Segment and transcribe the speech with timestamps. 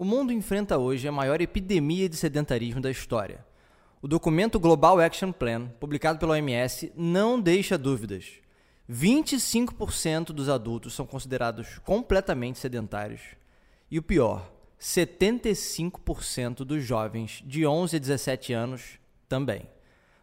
[0.00, 3.44] O mundo enfrenta hoje a maior epidemia de sedentarismo da história.
[4.00, 8.34] O documento Global Action Plan, publicado pela OMS, não deixa dúvidas.
[8.88, 13.22] 25% dos adultos são considerados completamente sedentários.
[13.90, 14.48] E o pior,
[14.80, 19.68] 75% dos jovens de 11 a 17 anos também.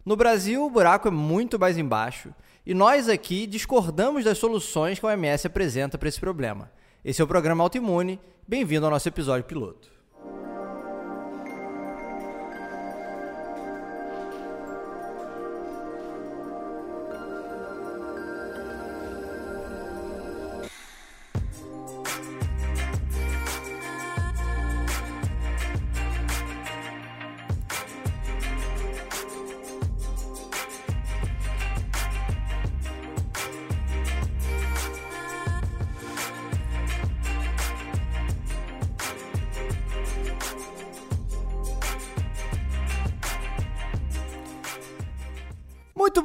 [0.06, 2.34] No Brasil, o buraco é muito mais embaixo
[2.66, 6.72] e nós aqui discordamos das soluções que a OMS apresenta para esse problema.
[7.06, 8.20] Esse é o programa Autoimune.
[8.48, 9.95] Bem-vindo ao nosso episódio piloto.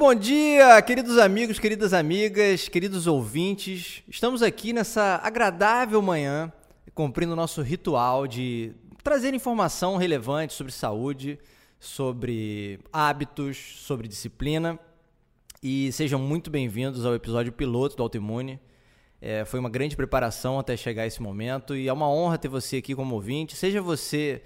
[0.00, 4.02] Bom dia, queridos amigos, queridas amigas, queridos ouvintes.
[4.08, 6.50] Estamos aqui nessa agradável manhã,
[6.94, 8.72] cumprindo o nosso ritual de
[9.04, 11.38] trazer informação relevante sobre saúde,
[11.78, 14.80] sobre hábitos, sobre disciplina.
[15.62, 18.58] E sejam muito bem-vindos ao episódio piloto do Autoimune.
[19.20, 22.78] É, foi uma grande preparação até chegar esse momento e é uma honra ter você
[22.78, 23.54] aqui como ouvinte.
[23.54, 24.40] Seja você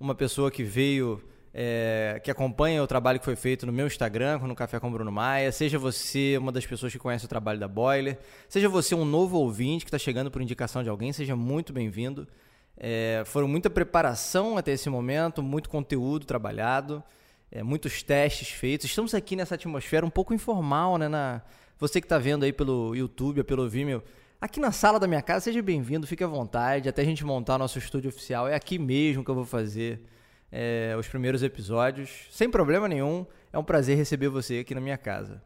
[0.00, 1.22] uma pessoa que veio
[1.58, 5.10] é, que acompanha o trabalho que foi feito no meu Instagram, no Café com Bruno
[5.10, 9.06] Maia, seja você uma das pessoas que conhece o trabalho da Boiler, seja você um
[9.06, 12.28] novo ouvinte que está chegando por indicação de alguém, seja muito bem-vindo.
[12.76, 17.02] É, foram muita preparação até esse momento, muito conteúdo trabalhado,
[17.50, 18.84] é, muitos testes feitos.
[18.84, 21.08] Estamos aqui nessa atmosfera um pouco informal, né?
[21.08, 21.40] Na,
[21.78, 24.02] você que está vendo aí pelo YouTube ou pelo Vimeo,
[24.38, 27.56] aqui na sala da minha casa, seja bem-vindo, fique à vontade, até a gente montar
[27.56, 28.46] nosso estúdio oficial.
[28.46, 30.02] É aqui mesmo que eu vou fazer
[30.50, 33.26] é, os primeiros episódios, sem problema nenhum.
[33.52, 35.42] É um prazer receber você aqui na minha casa.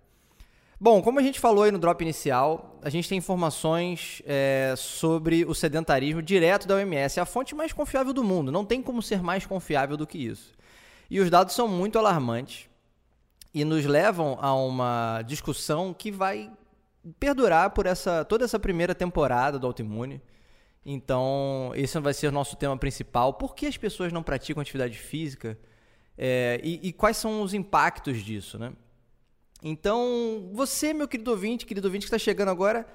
[0.82, 5.44] Bom, como a gente falou aí no drop inicial, a gente tem informações é, sobre
[5.44, 8.50] o sedentarismo direto da OMS, a fonte mais confiável do mundo.
[8.50, 10.52] Não tem como ser mais confiável do que isso.
[11.10, 12.66] E os dados são muito alarmantes
[13.52, 16.50] e nos levam a uma discussão que vai
[17.18, 20.22] perdurar por essa toda essa primeira temporada do Autoimune.
[20.84, 23.34] Então, esse vai ser o nosso tema principal.
[23.34, 25.58] Por que as pessoas não praticam atividade física?
[26.16, 28.72] É, e, e, quais são os impactos disso, né?
[29.62, 32.86] Então, você, meu querido ouvinte, querido ouvinte que está chegando agora,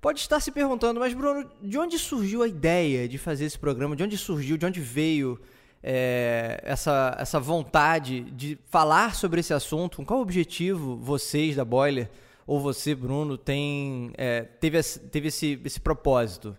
[0.00, 3.94] pode estar se perguntando, mas Bruno, de onde surgiu a ideia de fazer esse programa?
[3.94, 5.38] De onde surgiu, de onde veio
[5.82, 9.98] é, essa, essa vontade de falar sobre esse assunto?
[9.98, 12.10] Com qual objetivo vocês da Boiler,
[12.46, 16.56] ou você, Bruno, tem, é, teve, teve esse, esse propósito?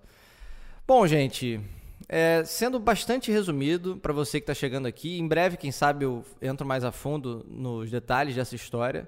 [0.88, 1.59] Bom, gente,
[2.08, 6.24] é, sendo bastante resumido para você que está chegando aqui, em breve, quem sabe, eu
[6.42, 9.06] entro mais a fundo nos detalhes dessa história.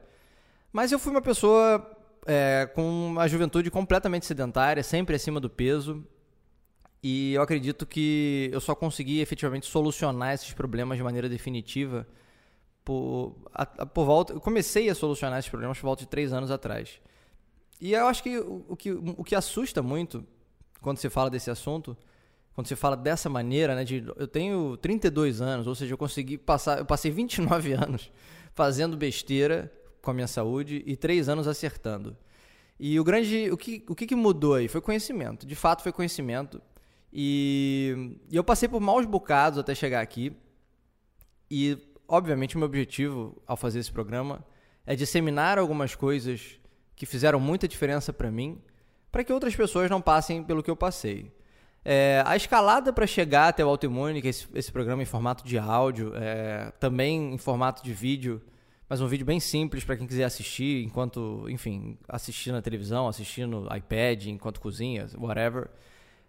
[0.74, 1.90] Mas eu fui uma pessoa
[2.26, 6.06] é, com uma juventude completamente sedentária, sempre acima do peso.
[7.02, 12.06] E eu acredito que eu só consegui efetivamente solucionar esses problemas de maneira definitiva
[12.84, 14.34] por, a, por volta.
[14.34, 17.00] Eu comecei a solucionar esses problemas por volta de três anos atrás.
[17.80, 20.26] E eu acho que o, o que, o que assusta muito
[20.82, 21.96] quando se fala desse assunto,
[22.54, 26.38] quando se fala dessa maneira, né, de eu tenho 32 anos, ou seja, eu consegui
[26.38, 28.12] passar, eu passei 29 anos
[28.54, 32.18] fazendo besteira com a minha saúde e três anos acertando.
[32.80, 35.46] E o grande, o que, o que mudou aí foi conhecimento.
[35.46, 36.62] De fato, foi conhecimento.
[37.12, 40.36] E, e eu passei por maus bocados até chegar aqui.
[41.52, 44.46] E, obviamente, o meu objetivo ao fazer esse programa
[44.86, 46.60] é disseminar algumas coisas
[46.96, 48.62] que fizeram muita diferença para mim
[49.12, 51.32] para que outras pessoas não passem pelo que eu passei.
[51.84, 56.14] É, a escalada para chegar até o é esse, esse programa em formato de áudio,
[56.16, 58.42] é, também em formato de vídeo,
[58.88, 63.48] mas um vídeo bem simples para quem quiser assistir enquanto, enfim, assistir na televisão, assistir
[63.48, 65.70] no iPad, enquanto cozinha, whatever.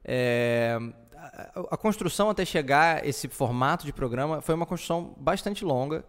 [0.04, 0.78] É,
[1.16, 6.04] a, a construção até chegar esse formato de programa foi uma construção bastante longa.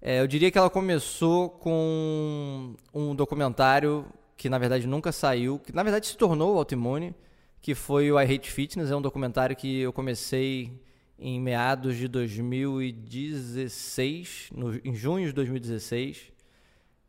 [0.00, 4.04] É, eu diria que ela começou com um documentário
[4.42, 7.14] que na verdade nunca saiu, que na verdade se tornou autoimune,
[7.60, 10.82] que foi o I Hate Fitness, é um documentário que eu comecei
[11.16, 16.32] em meados de 2016, no, em junho de 2016.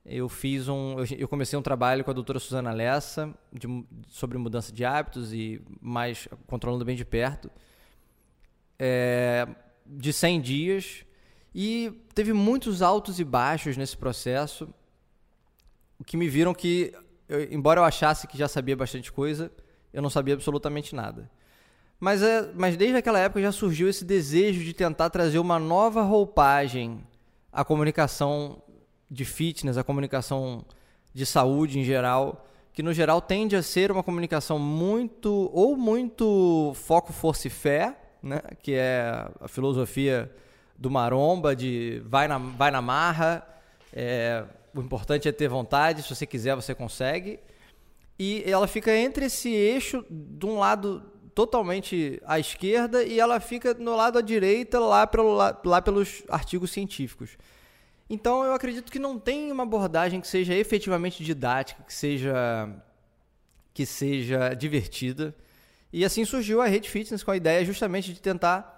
[0.05, 4.71] Eu fiz um, eu comecei um trabalho com a doutora Suzana Lessa de, sobre mudança
[4.71, 7.49] de hábitos e mais controlando bem de perto,
[8.77, 9.47] é,
[9.87, 11.03] de 100 dias.
[11.55, 14.71] E teve muitos altos e baixos nesse processo,
[15.97, 16.93] o que me viram que
[17.33, 19.51] eu, embora eu achasse que já sabia bastante coisa,
[19.91, 21.29] eu não sabia absolutamente nada.
[21.99, 26.03] Mas, é, mas desde aquela época já surgiu esse desejo de tentar trazer uma nova
[26.03, 27.03] roupagem
[27.51, 28.61] à comunicação
[29.09, 30.63] de fitness, à comunicação
[31.13, 36.73] de saúde em geral, que no geral tende a ser uma comunicação muito ou muito
[36.75, 38.41] foco, força e fé, né?
[38.61, 40.31] que é a filosofia
[40.77, 43.47] do maromba de vai na, vai na marra,
[43.91, 47.39] é, o importante é ter vontade, se você quiser você consegue.
[48.17, 51.01] E ela fica entre esse eixo de um lado
[51.33, 56.71] totalmente à esquerda e ela fica no lado à direita lá, pelo, lá, pelos artigos
[56.71, 57.37] científicos.
[58.09, 62.69] Então eu acredito que não tem uma abordagem que seja efetivamente didática, que seja
[63.73, 65.35] que seja divertida.
[65.91, 68.72] E assim surgiu a Rede Fitness com a ideia justamente de tentar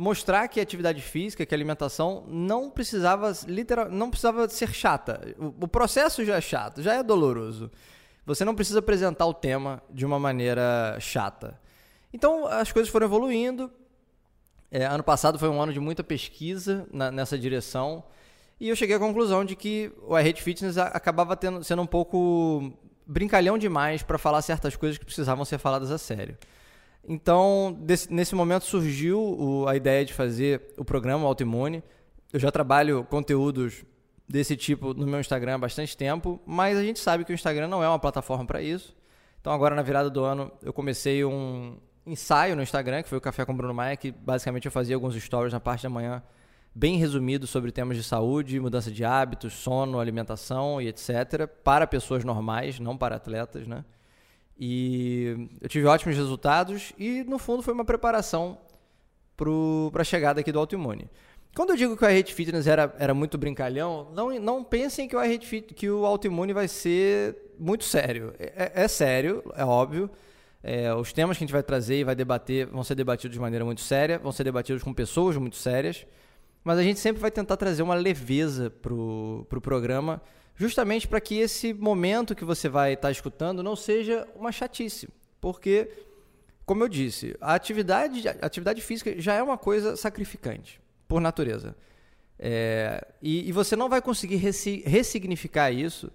[0.00, 5.34] mostrar que a atividade física, que a alimentação não precisava literal, não precisava ser chata.
[5.38, 7.70] O, o processo já é chato, já é doloroso.
[8.24, 11.60] Você não precisa apresentar o tema de uma maneira chata.
[12.14, 13.70] Então as coisas foram evoluindo.
[14.70, 18.02] É, ano passado foi um ano de muita pesquisa na, nessa direção.
[18.58, 22.72] E eu cheguei à conclusão de que o Rede Fitness acabava tendo, sendo um pouco
[23.06, 26.38] brincalhão demais para falar certas coisas que precisavam ser faladas a sério.
[27.12, 31.82] Então, desse, nesse momento surgiu o, a ideia de fazer o programa Autoimune.
[32.32, 33.84] Eu já trabalho conteúdos
[34.28, 37.66] desse tipo no meu Instagram há bastante tempo, mas a gente sabe que o Instagram
[37.66, 38.96] não é uma plataforma para isso.
[39.40, 43.20] Então, agora na virada do ano, eu comecei um ensaio no Instagram, que foi o
[43.20, 46.22] Café com Bruno Maia, que basicamente eu fazia alguns stories na parte da manhã
[46.72, 51.48] bem resumido sobre temas de saúde, mudança de hábitos, sono, alimentação e etc.
[51.64, 53.84] para pessoas normais, não para atletas, né?
[54.62, 58.58] E eu tive ótimos resultados e no fundo foi uma preparação
[59.90, 61.08] para a chegada aqui do autoimune.
[61.54, 65.16] Quando eu digo que o iRate Fitness era, era muito brincalhão, não, não pensem que
[65.16, 68.34] o, Fit, que o autoimune vai ser muito sério.
[68.38, 70.10] É, é, é sério, é óbvio.
[70.62, 73.40] É, os temas que a gente vai trazer e vai debater vão ser debatidos de
[73.40, 76.06] maneira muito séria, vão ser debatidos com pessoas muito sérias.
[76.62, 80.20] Mas a gente sempre vai tentar trazer uma leveza pro, pro programa,
[80.60, 85.08] justamente para que esse momento que você vai estar tá escutando não seja uma chatice.
[85.40, 85.90] Porque,
[86.66, 90.78] como eu disse, a atividade, a atividade física já é uma coisa sacrificante,
[91.08, 91.74] por natureza.
[92.38, 96.12] É, e, e, você não vai conseguir ressignificar isso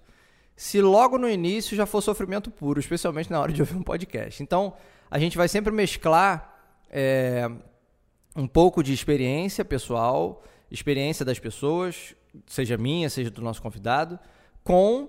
[0.54, 4.40] se logo no início já for sofrimento puro, especialmente na hora de ouvir um podcast.
[4.40, 4.74] Então,
[5.10, 6.54] a gente vai sempre mesclar.
[6.88, 7.50] É,
[8.36, 12.14] um pouco de experiência pessoal, experiência das pessoas,
[12.46, 14.18] seja minha, seja do nosso convidado,
[14.66, 15.08] com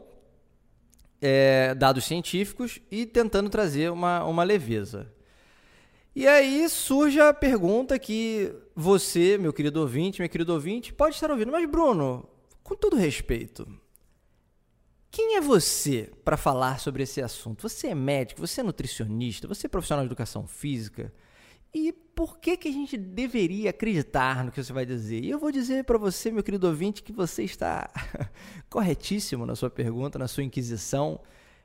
[1.19, 5.11] é, dados científicos e tentando trazer uma, uma leveza.
[6.15, 11.31] E aí surge a pergunta que você, meu querido ouvinte, meu querido ouvinte, pode estar
[11.31, 11.51] ouvindo.
[11.51, 12.29] Mas, Bruno,
[12.63, 13.67] com todo respeito,
[15.09, 17.67] quem é você para falar sobre esse assunto?
[17.67, 21.11] Você é médico, você é nutricionista, você é profissional de educação física?
[21.73, 25.23] E por que, que a gente deveria acreditar no que você vai dizer?
[25.23, 27.89] E eu vou dizer para você, meu querido ouvinte, que você está
[28.69, 31.19] corretíssimo na sua pergunta, na sua inquisição.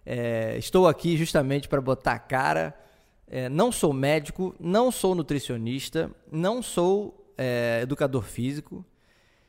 [0.04, 2.78] É, estou aqui justamente para botar a cara.
[3.26, 8.84] É, não sou médico, não sou nutricionista, não sou é, educador físico.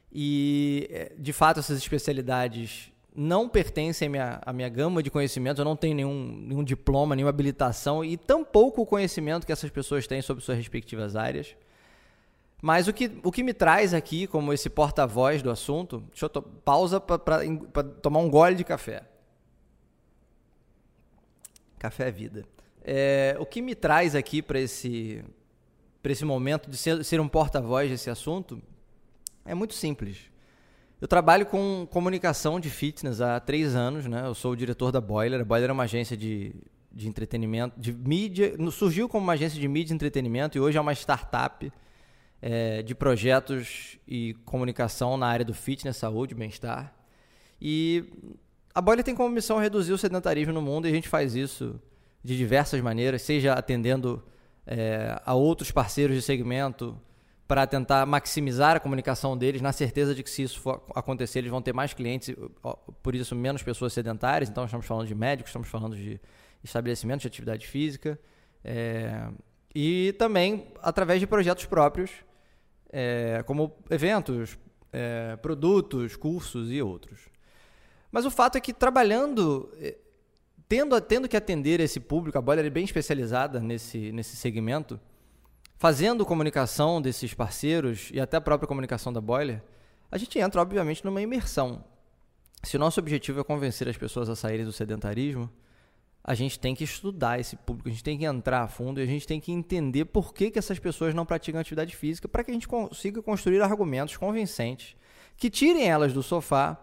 [0.10, 5.60] E, é, de fato, essas especialidades não pertencem à minha, à minha gama de conhecimentos,
[5.60, 10.08] eu não tenho nenhum, nenhum diploma, nenhuma habilitação e tampouco o conhecimento que essas pessoas
[10.08, 11.56] têm sobre suas respectivas áreas.
[12.62, 16.30] Mas o que, o que me traz aqui, como esse porta-voz do assunto, deixa eu
[16.30, 17.44] to pausa para
[18.02, 19.04] tomar um gole de café.
[21.78, 22.46] Café é vida.
[22.82, 25.24] É, o que me traz aqui para esse,
[26.04, 28.62] esse momento de ser, ser um porta-voz desse assunto
[29.46, 30.33] é muito simples.
[31.04, 34.26] Eu trabalho com comunicação de fitness há três anos, né?
[34.26, 35.42] Eu sou o diretor da Boiler.
[35.42, 36.56] A Boiler é uma agência de,
[36.90, 38.56] de entretenimento, de mídia.
[38.72, 41.70] Surgiu como uma agência de mídia e entretenimento e hoje é uma startup
[42.42, 46.96] é, de projetos e comunicação na área do fitness, saúde, bem-estar.
[47.62, 48.06] E
[48.74, 51.78] a Boiler tem como missão reduzir o sedentarismo no mundo e a gente faz isso
[52.24, 54.24] de diversas maneiras, seja atendendo
[54.66, 56.98] é, a outros parceiros de segmento
[57.48, 61.52] para tentar maximizar a comunicação deles, na certeza de que se isso for acontecer, eles
[61.52, 62.34] vão ter mais clientes,
[63.02, 64.50] por isso menos pessoas sedentárias.
[64.50, 66.20] Então, estamos falando de médicos, estamos falando de
[66.64, 68.20] estabelecimentos de atividade física.
[68.64, 69.30] É,
[69.76, 72.12] e também através de projetos próprios,
[72.92, 74.58] é, como eventos,
[74.92, 77.22] é, produtos, cursos e outros.
[78.12, 79.70] Mas o fato é que trabalhando,
[80.70, 85.00] tendo, tendo que atender esse público, a Boiler é bem especializada nesse, nesse segmento,
[85.84, 89.62] fazendo comunicação desses parceiros e até a própria comunicação da Boiler,
[90.10, 91.84] a gente entra, obviamente, numa imersão.
[92.64, 95.52] Se o nosso objetivo é convencer as pessoas a saírem do sedentarismo,
[96.24, 99.04] a gente tem que estudar esse público, a gente tem que entrar a fundo e
[99.04, 102.46] a gente tem que entender por que, que essas pessoas não praticam atividade física para
[102.46, 104.96] que a gente consiga construir argumentos convincentes
[105.36, 106.82] que tirem elas do sofá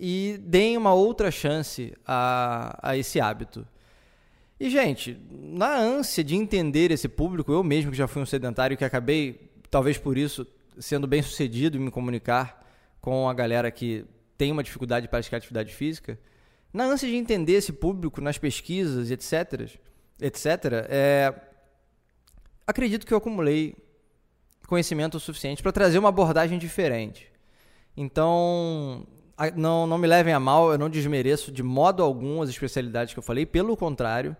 [0.00, 3.64] e deem uma outra chance a, a esse hábito.
[4.62, 8.76] E, gente, na ânsia de entender esse público, eu mesmo que já fui um sedentário
[8.76, 10.46] que acabei, talvez por isso,
[10.78, 12.64] sendo bem sucedido em me comunicar
[13.00, 14.04] com a galera que
[14.38, 16.16] tem uma dificuldade de praticar atividade física,
[16.72, 19.68] na ânsia de entender esse público nas pesquisas, etc.,
[20.20, 20.46] etc.,
[20.88, 21.34] é,
[22.64, 23.74] acredito que eu acumulei
[24.68, 27.32] conhecimento suficiente para trazer uma abordagem diferente.
[27.96, 29.08] Então,
[29.56, 33.18] não, não me levem a mal, eu não desmereço de modo algum as especialidades que
[33.18, 34.36] eu falei, pelo contrário,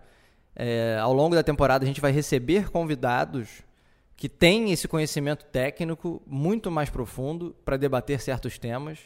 [0.55, 3.63] é, ao longo da temporada a gente vai receber convidados
[4.15, 8.99] que têm esse conhecimento técnico muito mais profundo para debater certos temas.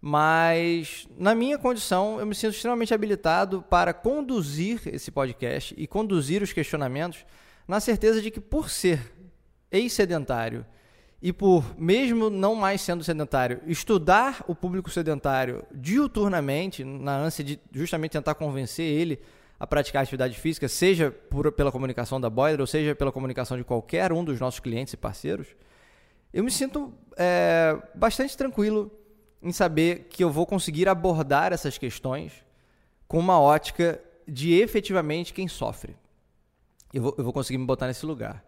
[0.00, 6.42] Mas na minha condição eu me sinto extremamente habilitado para conduzir esse podcast e conduzir
[6.42, 7.24] os questionamentos
[7.66, 9.00] na certeza de que por ser
[9.70, 10.66] ex-sedentário
[11.22, 17.58] e por mesmo não mais sendo sedentário, estudar o público sedentário diuturnamente na ânsia de
[17.72, 19.18] justamente tentar convencer ele
[19.58, 23.64] a praticar atividade física, seja por, pela comunicação da Boiler ou seja pela comunicação de
[23.64, 25.48] qualquer um dos nossos clientes e parceiros,
[26.32, 28.90] eu me sinto é, bastante tranquilo
[29.42, 32.32] em saber que eu vou conseguir abordar essas questões
[33.06, 35.96] com uma ótica de efetivamente quem sofre.
[36.92, 38.44] Eu vou, eu vou conseguir me botar nesse lugar.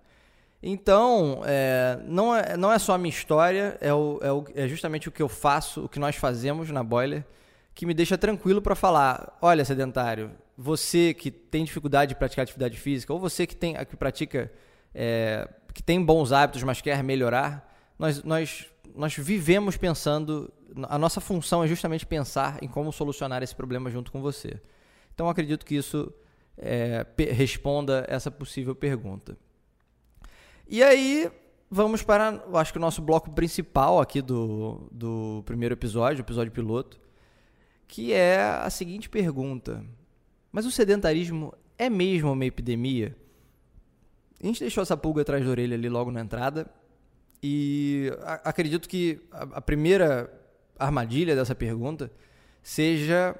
[0.62, 4.66] Então, é, não, é, não é só a minha história, é, o, é, o, é
[4.66, 7.24] justamente o que eu faço, o que nós fazemos na Boiler,
[7.74, 12.78] que me deixa tranquilo para falar: olha, sedentário, você que tem dificuldade de praticar atividade
[12.78, 14.50] física, ou você que, tem, que pratica,
[14.94, 20.52] é, que tem bons hábitos, mas quer melhorar, nós, nós, nós vivemos pensando
[20.88, 24.60] a nossa função é justamente pensar em como solucionar esse problema junto com você.
[25.14, 26.12] Então, acredito que isso
[26.58, 29.36] é, responda essa possível pergunta.
[30.68, 31.30] E aí,
[31.70, 37.00] vamos para, acho que o nosso bloco principal aqui do, do primeiro episódio, episódio piloto,
[37.86, 39.84] que é a seguinte pergunta:
[40.56, 43.14] Mas o sedentarismo é mesmo uma epidemia?
[44.42, 46.66] A gente deixou essa pulga atrás da orelha ali logo na entrada.
[47.42, 48.10] E
[48.42, 50.32] acredito que a primeira
[50.78, 52.10] armadilha dessa pergunta
[52.62, 53.36] seja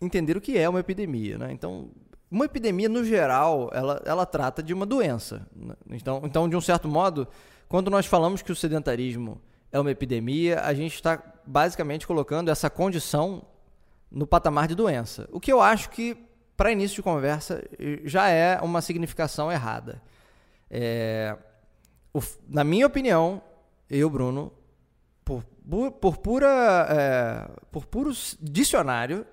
[0.00, 1.36] entender o que é uma epidemia.
[1.36, 1.50] Né?
[1.50, 1.90] Então,
[2.30, 5.44] uma epidemia, no geral, ela, ela trata de uma doença.
[5.52, 5.74] Né?
[5.90, 7.26] Então, então, de um certo modo,
[7.68, 12.70] quando nós falamos que o sedentarismo é uma epidemia, a gente está basicamente colocando essa
[12.70, 13.44] condição
[14.10, 15.28] no patamar de doença.
[15.32, 16.16] O que eu acho que,
[16.56, 17.62] para início de conversa,
[18.04, 20.02] já é uma significação errada.
[20.70, 21.36] É,
[22.12, 23.42] o, na minha opinião,
[23.88, 24.52] eu, Bruno,
[25.24, 25.44] por,
[26.00, 29.24] por pura, é, por puro dicionário,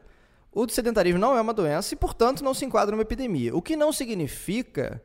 [0.52, 3.56] o sedentarismo não é uma doença e, portanto, não se enquadra numa epidemia.
[3.56, 5.02] O que não significa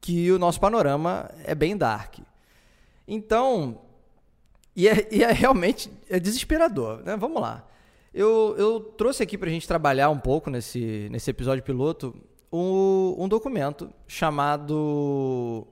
[0.00, 2.18] que o nosso panorama é bem dark.
[3.06, 3.80] Então,
[4.74, 7.02] e é, e é realmente é desesperador.
[7.04, 7.16] Né?
[7.16, 7.66] Vamos lá.
[8.14, 12.14] Eu, eu trouxe aqui para a gente trabalhar um pouco nesse, nesse episódio piloto
[12.52, 15.66] um, um documento chamado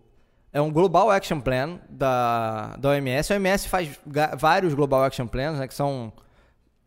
[0.52, 3.32] é um Global Action Plan da, da OMS.
[3.32, 3.98] A OMS faz
[4.36, 6.12] vários Global Action Plans, né, que são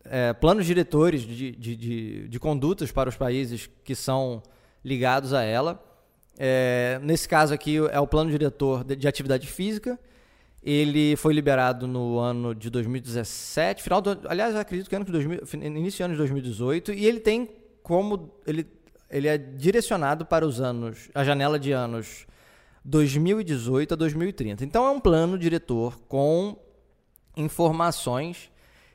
[0.04, 4.42] é, planos diretores de, de, de, de, condutas para os países que são
[4.84, 5.82] ligados a ela.
[6.38, 9.98] É, nesse caso aqui é o plano diretor de, de, atividade física.
[10.66, 15.40] Ele foi liberado no ano de 2017, final do, aliás, acredito que ano de 2000,
[15.62, 17.48] início do ano de 2018, e ele tem
[17.84, 18.66] como ele,
[19.08, 22.26] ele é direcionado para os anos, a janela de anos
[22.84, 24.64] 2018 a 2030.
[24.64, 26.56] Então é um plano diretor com
[27.36, 28.50] informações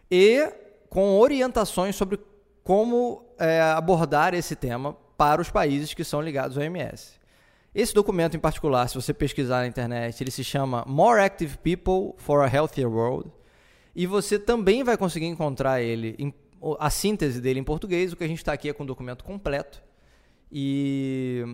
[0.09, 0.51] e
[0.89, 2.19] com orientações sobre
[2.65, 7.20] como é, abordar esse tema para os países que são ligados ao OMS.
[7.73, 12.13] Esse documento em particular, se você pesquisar na internet, ele se chama More Active People
[12.17, 13.31] for a Healthier World.
[13.95, 16.33] E você também vai conseguir encontrar ele,
[16.79, 18.11] a síntese dele em português.
[18.11, 19.81] O que a gente está aqui é com o documento completo.
[20.51, 21.45] E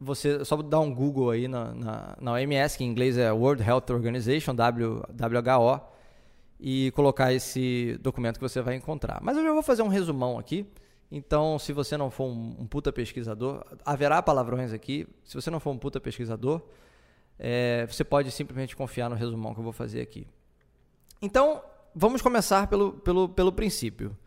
[0.00, 3.62] você só dar um Google aí na, na, na, OMS, que em inglês é World
[3.62, 5.80] Health Organization, WHO,
[6.60, 9.20] e colocar esse documento que você vai encontrar.
[9.20, 10.64] Mas eu já vou fazer um resumão aqui.
[11.16, 15.06] Então, se você não for um, um puta pesquisador, haverá palavrões aqui.
[15.22, 16.60] Se você não for um puta pesquisador,
[17.38, 20.26] é, você pode simplesmente confiar no resumão que eu vou fazer aqui.
[21.22, 21.62] Então,
[21.94, 24.18] vamos começar pelo, pelo, pelo princípio.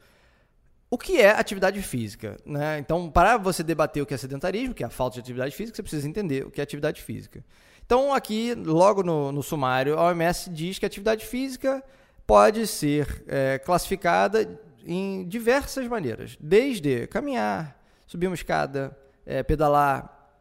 [0.89, 2.37] O que é atividade física?
[2.45, 2.79] Né?
[2.79, 5.75] Então, para você debater o que é sedentarismo, que é a falta de atividade física,
[5.75, 7.43] você precisa entender o que é atividade física.
[7.85, 11.83] Então, aqui, logo no, no sumário, a OMS diz que atividade física
[12.25, 17.77] pode ser é, classificada em diversas maneiras, desde caminhar,
[18.07, 20.31] Subir uma escada, é, pedalar,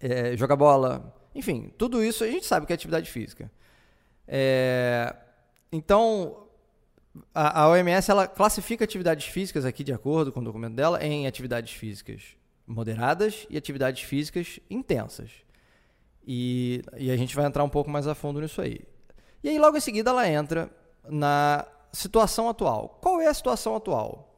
[0.00, 3.52] é, jogar bola, enfim, tudo isso a gente sabe que é atividade física.
[4.26, 5.14] É,
[5.70, 6.46] então,
[7.34, 11.26] a, a OMS ela classifica atividades físicas aqui, de acordo com o documento dela, em
[11.26, 12.22] atividades físicas
[12.66, 15.30] moderadas e atividades físicas intensas.
[16.26, 18.80] E, e a gente vai entrar um pouco mais a fundo nisso aí.
[19.42, 20.70] E aí, logo em seguida, ela entra
[21.06, 22.98] na situação atual.
[23.00, 24.34] Qual é a situação atual?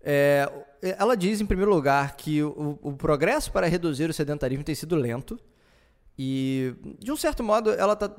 [0.00, 0.50] É,
[0.98, 4.96] ela diz, em primeiro lugar, que o, o, progresso para reduzir o sedentarismo tem sido
[4.96, 5.38] lento.
[6.18, 8.10] E, de um certo modo, ela está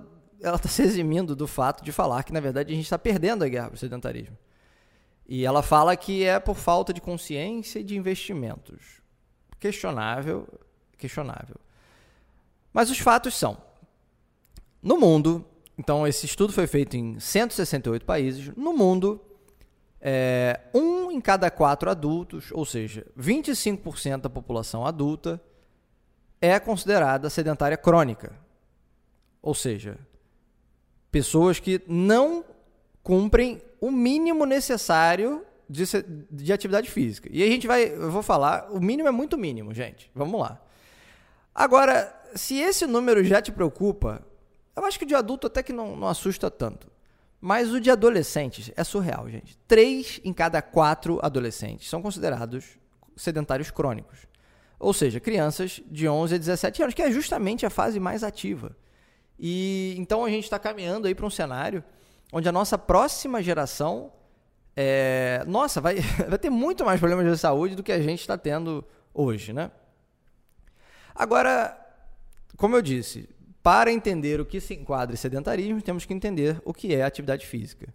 [0.41, 3.43] ela tá se eximindo do fato de falar que, na verdade, a gente está perdendo
[3.43, 4.37] a guerra para o sedentarismo.
[5.25, 9.01] E ela fala que é por falta de consciência e de investimentos.
[9.59, 10.47] Questionável,
[10.97, 11.55] questionável.
[12.73, 13.57] Mas os fatos são:
[14.81, 15.45] no mundo,
[15.77, 19.19] então esse estudo foi feito em 168 países, no mundo,
[19.99, 25.41] é, um em cada quatro adultos, ou seja, 25% da população adulta,
[26.41, 28.37] é considerada sedentária crônica.
[29.41, 29.97] Ou seja,
[31.09, 32.43] pessoas que não
[33.01, 35.85] cumprem o mínimo necessário de,
[36.31, 37.29] de atividade física.
[37.31, 40.11] E a gente vai, eu vou falar, o mínimo é muito mínimo, gente.
[40.13, 40.61] Vamos lá.
[41.53, 44.25] Agora, se esse número já te preocupa,
[44.75, 46.91] eu acho que de adulto até que não, não assusta tanto.
[47.39, 49.57] Mas o de adolescentes é surreal, gente.
[49.67, 52.77] Três em cada quatro adolescentes são considerados
[53.15, 54.19] sedentários crônicos.
[54.79, 58.75] Ou seja, crianças de 11 a 17 anos, que é justamente a fase mais ativa.
[59.37, 61.83] E então a gente está caminhando aí para um cenário
[62.31, 64.11] onde a nossa próxima geração,
[64.75, 65.95] é, nossa, vai,
[66.27, 69.69] vai ter muito mais problemas de saúde do que a gente está tendo hoje, né?
[71.13, 71.77] Agora,
[72.57, 73.29] como eu disse,
[73.63, 77.47] para entender o que se enquadra em sedentarismo, temos que entender o que é atividade
[77.47, 77.87] física.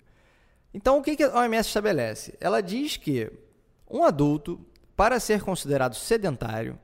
[0.73, 2.35] Então, o que a OMS estabelece?
[2.41, 3.31] Ela diz que
[3.89, 4.59] um adulto,
[4.97, 6.79] para ser considerado sedentário,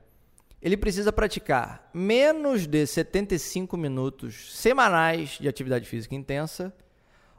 [0.61, 6.73] ele precisa praticar menos de 75 minutos semanais de atividade física intensa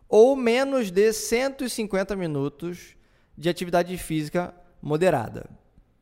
[0.09, 2.97] ou menos de 150 minutos
[3.37, 5.49] de atividade física moderada.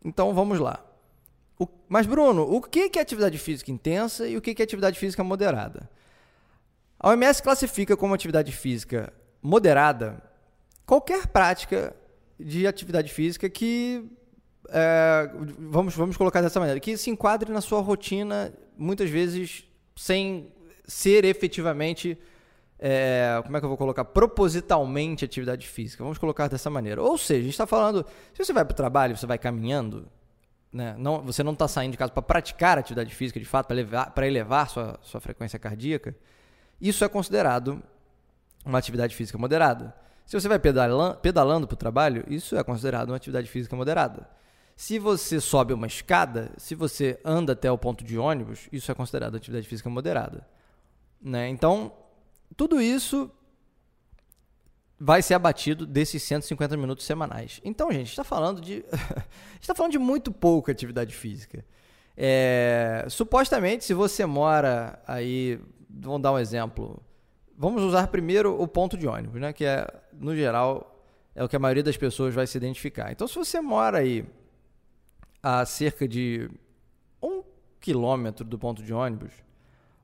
[0.04, 0.84] Então vamos lá.
[1.58, 5.22] O, mas, Bruno, o que é atividade física intensa e o que é atividade física
[5.22, 5.88] moderada?
[6.98, 9.12] A OMS classifica como atividade física
[9.42, 10.22] moderada
[10.86, 11.94] qualquer prática
[12.38, 14.04] de atividade física que
[14.68, 19.64] é, vamos, vamos colocar dessa maneira, que se enquadre na sua rotina, muitas vezes
[19.96, 20.48] sem
[20.86, 22.18] ser efetivamente,
[22.78, 26.02] é, como é que eu vou colocar, propositalmente atividade física.
[26.02, 27.02] Vamos colocar dessa maneira.
[27.02, 30.08] Ou seja, a gente está falando, se você vai para o trabalho, você vai caminhando,
[30.74, 30.96] né?
[30.98, 33.72] não, você não está saindo de casa para praticar atividade física de fato,
[34.12, 36.16] para elevar, sua, sua frequência cardíaca,
[36.80, 37.80] isso é considerado
[38.66, 39.94] uma atividade física moderada.
[40.26, 44.28] Se você vai pedalando para o trabalho, isso é considerado uma atividade física moderada.
[44.74, 48.94] Se você sobe uma escada, se você anda até o ponto de ônibus, isso é
[48.94, 50.44] considerado atividade física moderada.
[51.22, 51.48] Né?
[51.50, 51.92] Então,
[52.56, 53.30] tudo isso
[55.04, 57.60] vai ser abatido desses 150 minutos semanais.
[57.62, 58.82] Então, gente, está falando de
[59.60, 61.62] está falando de muito pouca atividade física.
[62.16, 67.02] É, supostamente, se você mora aí, vamos dar um exemplo.
[67.54, 69.52] Vamos usar primeiro o ponto de ônibus, né?
[69.52, 73.12] Que é, no geral, é o que a maioria das pessoas vai se identificar.
[73.12, 74.24] Então, se você mora aí
[75.42, 76.50] a cerca de
[77.22, 77.42] um
[77.78, 79.32] quilômetro do ponto de ônibus,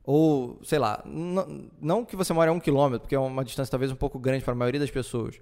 [0.03, 3.91] ou sei lá, não que você mora a um quilômetro, porque é uma distância talvez
[3.91, 5.39] um pouco grande para a maioria das pessoas,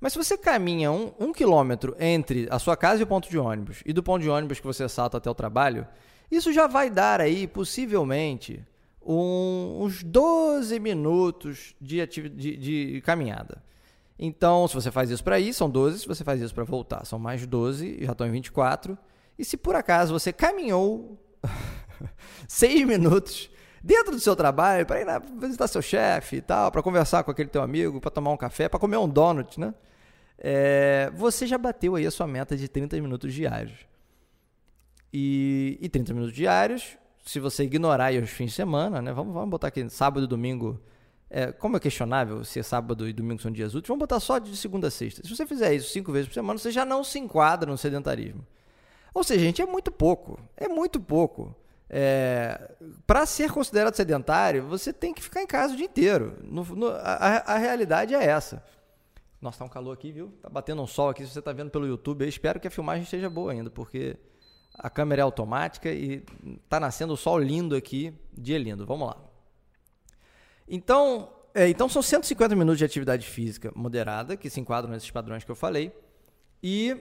[0.00, 3.38] mas se você caminha um, um quilômetro entre a sua casa e o ponto de
[3.38, 5.86] ônibus, e do ponto de ônibus que você salta até o trabalho,
[6.30, 8.62] isso já vai dar aí, possivelmente,
[9.04, 13.62] um, uns 12 minutos de, de, de caminhada.
[14.18, 16.00] Então, se você faz isso para ir, são 12.
[16.00, 18.98] Se você faz isso para voltar, são mais 12, já estão em 24.
[19.38, 21.18] E se por acaso você caminhou
[22.48, 23.50] seis minutos
[23.86, 25.06] dentro do seu trabalho para ir
[25.38, 28.68] visitar seu chefe e tal, para conversar com aquele teu amigo, para tomar um café,
[28.68, 29.72] para comer um donut, né?
[30.36, 33.86] É, você já bateu aí a sua meta de 30 minutos diários.
[35.12, 39.12] E, e 30 minutos diários, se você ignorar os fins de semana, né?
[39.12, 40.80] Vamos, vamos botar aqui sábado e domingo.
[41.30, 44.56] É, como é questionável se sábado e domingo são dias úteis, vamos botar só de
[44.56, 45.22] segunda a sexta.
[45.22, 48.44] Se você fizer isso cinco vezes por semana, você já não se enquadra no sedentarismo.
[49.14, 50.40] Ou seja, gente, é muito pouco.
[50.56, 51.54] É muito pouco.
[51.88, 52.74] É,
[53.06, 56.36] para ser considerado sedentário, você tem que ficar em casa o dia inteiro.
[56.42, 58.62] No, no, a, a, realidade é essa.
[59.40, 60.32] Nossa, tá um calor aqui, viu?
[60.42, 61.24] Tá batendo um sol aqui.
[61.24, 64.16] Se você tá vendo pelo YouTube, eu espero que a filmagem esteja boa ainda, porque
[64.74, 66.24] a câmera é automática e
[66.68, 68.12] tá nascendo o sol lindo aqui.
[68.36, 68.84] Dia lindo.
[68.84, 69.16] Vamos lá.
[70.68, 75.44] Então, é, então são 150 minutos de atividade física moderada, que se enquadram nesses padrões
[75.44, 75.92] que eu falei.
[76.60, 76.96] E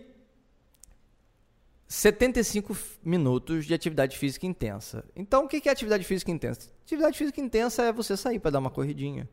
[1.88, 5.06] 75 minutos de atividade física intensa.
[5.16, 6.70] Então, o que é atividade física intensa?
[6.84, 9.30] Atividade física intensa é você sair para dar uma corridinha,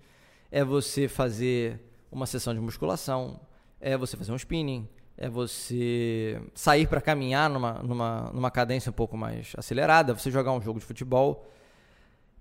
[0.50, 3.40] é você fazer uma sessão de musculação,
[3.80, 4.86] é você fazer um spinning,
[5.16, 10.52] é você sair para caminhar numa, numa, numa cadência um pouco mais acelerada, você jogar
[10.52, 11.48] um jogo de futebol.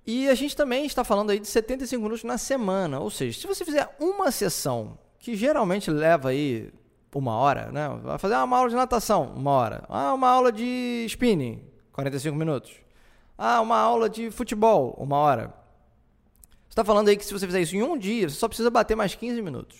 [0.05, 3.47] E a gente também está falando aí de 75 minutos na semana, ou seja, se
[3.47, 6.71] você fizer uma sessão, que geralmente leva aí
[7.19, 7.89] uma hora, né?
[8.03, 9.83] Vai fazer uma aula de natação, uma hora.
[9.89, 12.71] Ah, uma aula de spinning, 45 minutos.
[13.37, 15.53] Ah, uma aula de futebol, uma hora.
[16.63, 18.69] Você está falando aí que se você fizer isso em um dia, você só precisa
[18.69, 19.79] bater mais 15 minutos.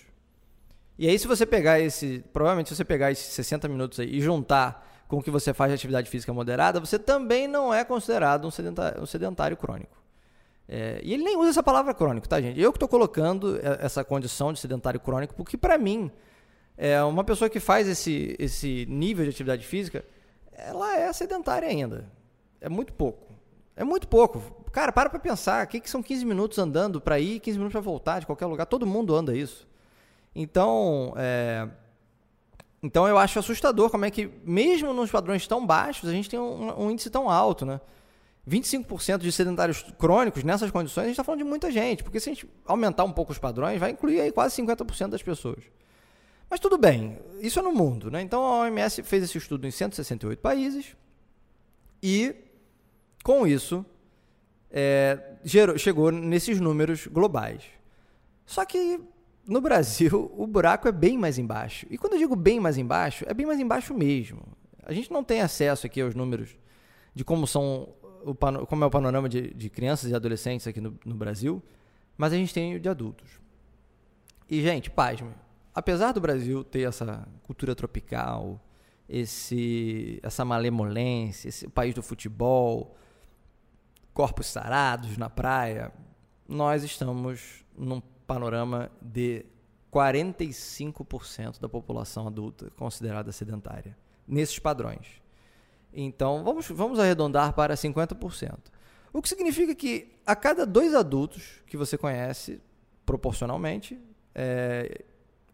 [0.98, 2.22] E aí, se você pegar esse.
[2.32, 5.70] Provavelmente, se você pegar esses 60 minutos aí e juntar com o que você faz
[5.70, 9.96] de atividade física moderada, você também não é considerado um sedentário, um sedentário crônico.
[10.68, 12.60] É, e ele nem usa essa palavra crônico, tá, gente?
[12.60, 16.10] Eu que estou colocando essa condição de sedentário crônico, porque para mim,
[16.76, 20.04] é, uma pessoa que faz esse, esse nível de atividade física,
[20.52, 22.10] ela é sedentária ainda.
[22.60, 23.32] É muito pouco.
[23.76, 24.40] É muito pouco.
[24.70, 25.64] Cara, para pra pensar.
[25.64, 28.46] O que, que são 15 minutos andando para ir 15 minutos para voltar de qualquer
[28.46, 28.66] lugar?
[28.66, 29.66] Todo mundo anda isso.
[30.34, 31.68] Então, é,
[32.82, 36.38] então eu acho assustador como é que, mesmo nos padrões tão baixos, a gente tem
[36.38, 37.80] um, um índice tão alto, né?
[38.48, 42.28] 25% de sedentários crônicos nessas condições, a gente está falando de muita gente, porque se
[42.28, 45.62] a gente aumentar um pouco os padrões, vai incluir aí quase 50% das pessoas.
[46.52, 48.20] Mas tudo bem, isso é no mundo, né?
[48.20, 50.94] Então a OMS fez esse estudo em 168 países
[52.02, 52.36] e,
[53.24, 53.82] com isso,
[54.70, 57.62] é, gerou, chegou nesses números globais.
[58.44, 59.00] Só que
[59.46, 61.86] no Brasil, o buraco é bem mais embaixo.
[61.88, 64.42] E quando eu digo bem mais embaixo, é bem mais embaixo mesmo.
[64.82, 66.54] A gente não tem acesso aqui aos números
[67.14, 67.88] de como são
[68.26, 68.34] o
[68.66, 71.62] como é o panorama de, de crianças e adolescentes aqui no, no, Brasil,
[72.14, 73.40] mas a gente tem o de adultos.
[74.50, 75.30] E, gente, pasme,
[75.74, 78.60] apesar do Brasil ter essa cultura tropical,
[79.08, 82.96] esse, essa malemolência, esse país do futebol,
[84.14, 85.92] corpos sarados na praia,
[86.48, 89.44] nós estamos num panorama de
[89.92, 95.20] 45% da população adulta considerada sedentária, nesses padrões.
[95.92, 98.58] Então, vamos, vamos arredondar para 50%.
[99.12, 102.62] O que significa que a cada dois adultos que você conhece,
[103.04, 104.00] proporcionalmente,
[104.34, 105.04] é,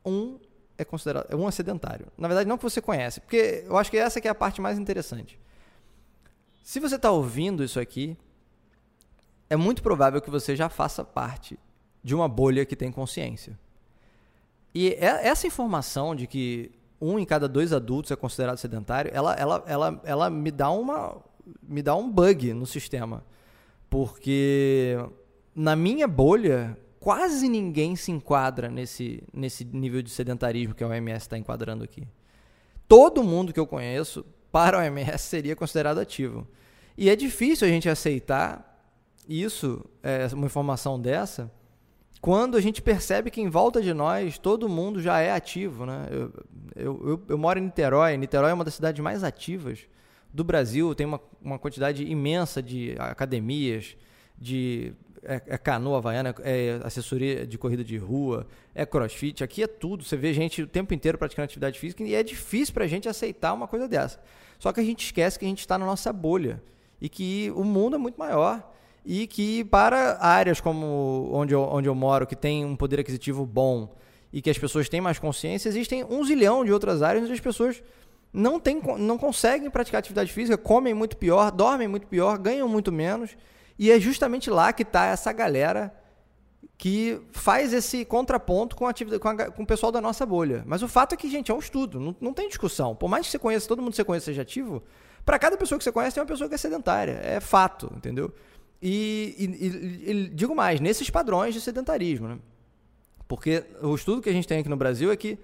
[0.09, 0.39] um
[0.77, 2.07] é considerado um é sedentário.
[2.17, 4.61] Na verdade, não que você conhece, porque eu acho que essa que é a parte
[4.61, 5.39] mais interessante.
[6.63, 8.17] Se você está ouvindo isso aqui,
[9.51, 11.59] é muito provável que você já faça parte
[12.03, 13.59] de uma bolha que tem consciência.
[14.75, 19.35] E é, essa informação de que um em cada dois adultos é considerado sedentário, ela,
[19.35, 21.17] ela, ela, ela me dá uma
[21.63, 23.25] me dá um bug no sistema.
[23.89, 24.97] Porque
[25.55, 31.19] na minha bolha, quase ninguém se enquadra nesse, nesse nível de sedentarismo que a OMS
[31.19, 32.07] está enquadrando aqui.
[32.87, 36.47] Todo mundo que eu conheço, para a OMS, seria considerado ativo.
[36.97, 38.69] E é difícil a gente aceitar
[39.29, 41.51] isso, é, uma informação dessa,
[42.21, 45.87] quando a gente percebe que em volta de nós todo mundo já é ativo.
[45.87, 46.09] Né?
[46.11, 46.33] Eu,
[46.75, 49.81] eu, eu, eu moro em Niterói, Niterói é uma das cidades mais ativas
[50.33, 53.97] do Brasil, tem uma, uma quantidade imensa de academias,
[54.37, 59.67] de é, é canoa havaiana, é assessoria de corrida de rua, é crossfit, aqui é
[59.67, 60.05] tudo.
[60.05, 63.09] Você vê gente o tempo inteiro praticando atividade física e é difícil para a gente
[63.09, 64.21] aceitar uma coisa dessa.
[64.59, 66.63] Só que a gente esquece que a gente está na nossa bolha
[67.01, 68.73] e que o mundo é muito maior
[69.05, 73.47] e que para áreas como onde eu, onde eu moro, que tem um poder aquisitivo
[73.47, 73.95] bom
[74.33, 77.41] e que as pessoas têm mais consciência, existem um zilhão de outras áreas onde as
[77.41, 77.83] pessoas
[78.33, 82.93] não, tem, não conseguem praticar atividade física, comem muito pior, dormem muito pior, ganham muito
[82.93, 83.37] menos.
[83.79, 85.95] E é justamente lá que está essa galera
[86.77, 90.63] que faz esse contraponto com, a, com, a, com, o pessoal da nossa bolha.
[90.67, 92.95] Mas o fato é que, gente, é um estudo, não, não tem discussão.
[92.95, 94.83] Por mais que você conheça, todo mundo que você conhece seja ativo,
[95.25, 97.21] para cada pessoa que você conhece tem uma pessoa que é sedentária.
[97.23, 98.33] É fato, entendeu?
[98.81, 102.39] E, e, e, digo mais, nesses padrões de sedentarismo, né?
[103.27, 105.39] Porque o estudo que a gente tem aqui no Brasil é que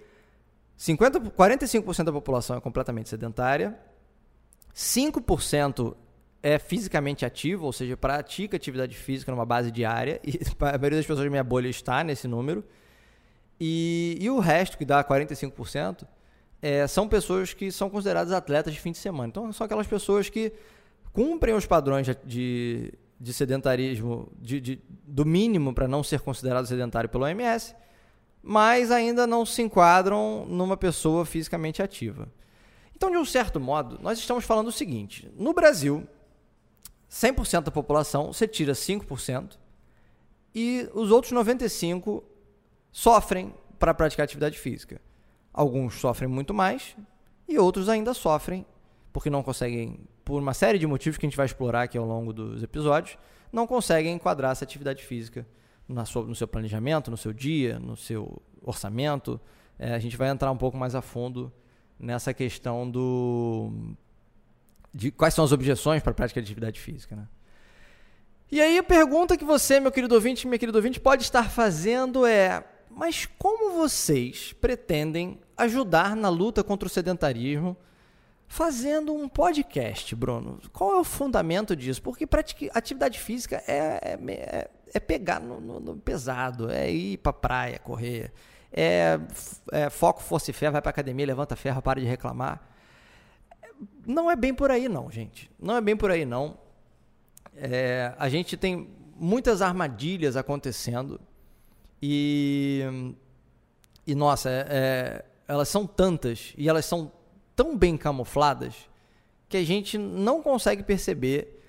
[0.77, 3.79] 50, 45% da população é completamente sedentária,
[4.75, 5.95] 5%
[6.45, 11.07] é fisicamente ativo, ou seja, pratica atividade física numa base diária, e a maioria das
[11.07, 12.63] pessoas da minha bolha está nesse número,
[13.59, 16.07] e, e o resto, que dá 45%,
[16.61, 19.29] é, são pessoas que são consideradas atletas de fim de semana.
[19.29, 20.53] Então, são aquelas pessoas que
[21.15, 27.09] cumprem os padrões de, de sedentarismo, de, de do mínimo para não ser considerado sedentário
[27.09, 27.75] pelo OMS,
[28.43, 32.29] mas ainda não se enquadram numa pessoa fisicamente ativa.
[32.95, 36.07] Então, de um certo modo, nós estamos falando o seguinte: no Brasil,
[37.15, 39.57] 100% da população, você tira 5%
[40.53, 42.25] e os outros 95%
[42.91, 45.01] sofrem para praticar atividade física.
[45.53, 46.97] Alguns sofrem muito mais
[47.49, 48.67] e outros ainda sofrem
[49.13, 52.05] porque não conseguem, por uma série de motivos que a gente vai explorar aqui ao
[52.05, 53.17] longo dos episódios,
[53.53, 55.47] não conseguem enquadrar essa atividade física
[56.07, 59.41] sua, no seu planejamento, no seu dia, no seu orçamento.
[59.79, 61.53] É, a gente vai entrar um pouco mais a fundo
[61.97, 63.95] nessa questão do
[64.95, 67.17] de quais são as objeções para a prática de atividade física.
[67.17, 67.27] Né?
[68.51, 72.25] E aí a pergunta que você, meu querido ouvinte, minha querida ouvinte, pode estar fazendo
[72.25, 77.77] é: mas como vocês pretendem ajudar na luta contra o sedentarismo
[78.47, 80.61] fazendo um podcast, Bruno?
[80.73, 82.01] Qual é o fundamento disso?
[82.01, 82.29] Porque
[82.73, 87.81] atividade física é, é, é, é pegar no, no, no, pesado, é ir para praia,
[87.81, 88.33] correr,
[88.73, 89.19] é,
[89.73, 92.74] é foco, força e fé, vai para academia, levanta ferro, para de reclamar.
[94.07, 95.51] Não é bem por aí, não, gente.
[95.59, 96.59] Não é bem por aí, não.
[97.57, 101.21] É, a gente tem muitas armadilhas acontecendo
[102.03, 102.83] e,
[104.07, 107.13] e nossa, é, é, elas são tantas e elas são
[107.55, 108.75] tão bem camufladas
[109.49, 111.63] que a gente não consegue perceber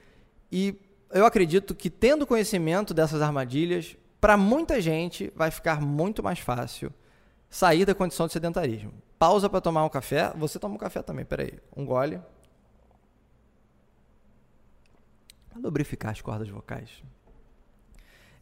[0.52, 0.76] e
[1.12, 6.92] eu acredito que tendo conhecimento dessas armadilhas, para muita gente vai ficar muito mais fácil
[7.50, 8.92] sair da condição de sedentarismo.
[9.18, 10.34] Pausa para tomar um café.
[10.36, 11.60] Você toma um café também, peraí.
[11.76, 12.22] Um gole.
[15.56, 16.90] lubrificar as cordas vocais.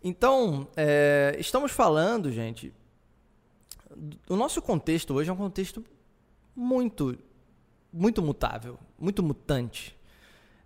[0.04, 2.74] Então, é, estamos falando, gente,
[4.28, 5.84] o nosso contexto hoje é um contexto
[6.56, 7.18] muito,
[7.92, 9.98] muito mutável, muito mutante.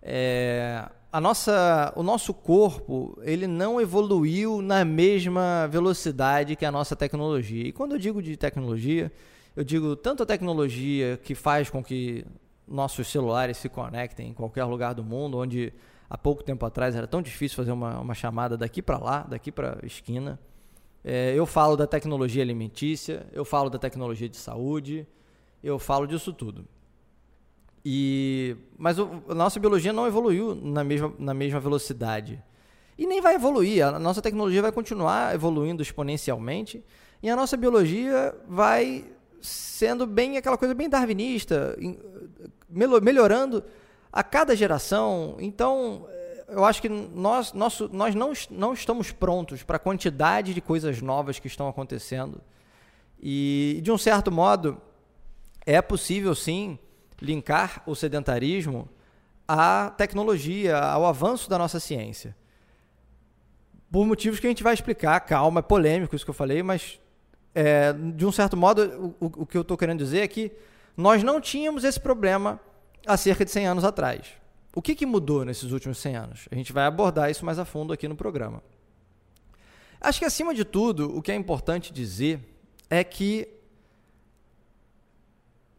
[0.02, 6.96] É, a nossa, o nosso corpo ele não evoluiu na mesma velocidade que a nossa
[6.96, 7.68] tecnologia.
[7.68, 9.12] E quando eu digo de tecnologia,
[9.58, 12.24] eu digo tanto a tecnologia que faz com que
[12.64, 15.72] nossos celulares se conectem em qualquer lugar do mundo, onde
[16.08, 19.50] há pouco tempo atrás era tão difícil fazer uma, uma chamada daqui para lá, daqui
[19.50, 20.38] para esquina.
[21.02, 25.04] É, eu falo da tecnologia alimentícia, eu falo da tecnologia de saúde,
[25.60, 26.64] eu falo disso tudo.
[27.84, 32.40] E, mas o, a nossa biologia não evoluiu na mesma, na mesma velocidade.
[32.96, 33.84] E nem vai evoluir.
[33.84, 36.84] A nossa tecnologia vai continuar evoluindo exponencialmente.
[37.20, 41.76] E a nossa biologia vai sendo bem aquela coisa bem darwinista,
[42.68, 43.64] melhorando
[44.12, 45.36] a cada geração.
[45.38, 50.54] Então, eh, eu acho que nós, nosso, nós não, não estamos prontos para a quantidade
[50.54, 52.40] de coisas novas que estão acontecendo.
[53.20, 54.80] E, de um certo modo,
[55.66, 56.78] é possível sim
[57.20, 58.88] linkar o sedentarismo
[59.46, 62.36] à tecnologia, ao avanço da nossa ciência.
[63.90, 67.00] Por motivos que a gente vai explicar, calma, é polêmico isso que eu falei, mas
[67.60, 70.52] é, de um certo modo, o, o que eu estou querendo dizer é que
[70.96, 72.60] nós não tínhamos esse problema
[73.04, 74.28] há cerca de 100 anos atrás.
[74.72, 76.48] O que, que mudou nesses últimos 100 anos?
[76.52, 78.62] A gente vai abordar isso mais a fundo aqui no programa.
[80.00, 82.38] Acho que, acima de tudo, o que é importante dizer
[82.88, 83.48] é que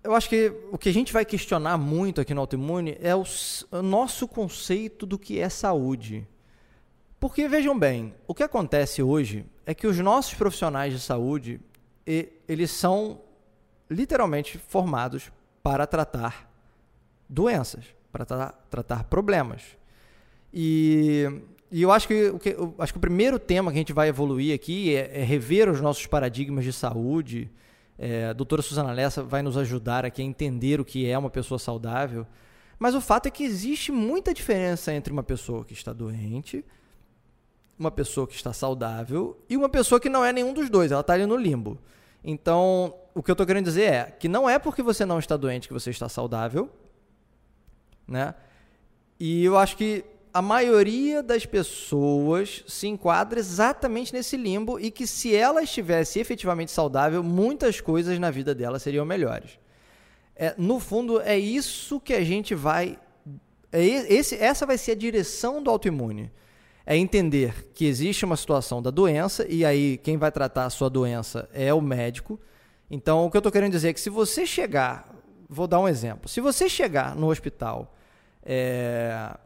[0.03, 3.23] eu acho que o que a gente vai questionar muito aqui no autoimune é o,
[3.71, 6.27] o, nosso conceito do que é saúde.
[7.21, 11.61] Porque vejam bem, o que acontece hoje é que os nossos profissionais de saúde,
[12.47, 13.21] eles são
[13.89, 16.49] literalmente formados para tratar
[17.27, 19.61] doenças, para tra tratar problemas.
[20.53, 21.25] E,
[21.71, 24.07] e eu acho que, o que, acho que o primeiro tema que a gente vai
[24.07, 27.49] evoluir aqui é, é rever os nossos paradigmas de saúde.
[27.97, 31.29] É, a doutora Suzana Lessa vai nos ajudar aqui a entender o que é uma
[31.29, 32.25] pessoa saudável.
[32.79, 36.63] Mas o fato é que existe muita diferença entre uma pessoa que está doente,
[37.77, 41.01] uma pessoa que está saudável e uma pessoa que não é nenhum dos dois, ela
[41.01, 41.77] está ali no limbo.
[42.23, 45.37] Então, o que eu estou querendo dizer é que não é porque você não está
[45.37, 46.69] doente que você está saudável,
[48.07, 48.35] né?
[49.19, 50.03] E eu acho que
[50.33, 56.71] a maioria das pessoas se enquadra exatamente nesse limbo e que se ela estivesse efetivamente
[56.71, 59.59] saudável, muitas coisas na vida dela seriam melhores.
[60.35, 62.97] É, no fundo, é isso que a gente vai.
[63.71, 66.31] É esse, essa vai ser a direção do autoimune.
[66.85, 70.89] É entender que existe uma situação da doença e aí quem vai tratar a sua
[70.89, 72.39] doença é o médico.
[72.89, 75.13] Então, o que eu estou querendo dizer é que se você chegar,
[75.47, 77.95] vou dar um exemplo, se você chegar no hospital
[78.43, 79.37] é,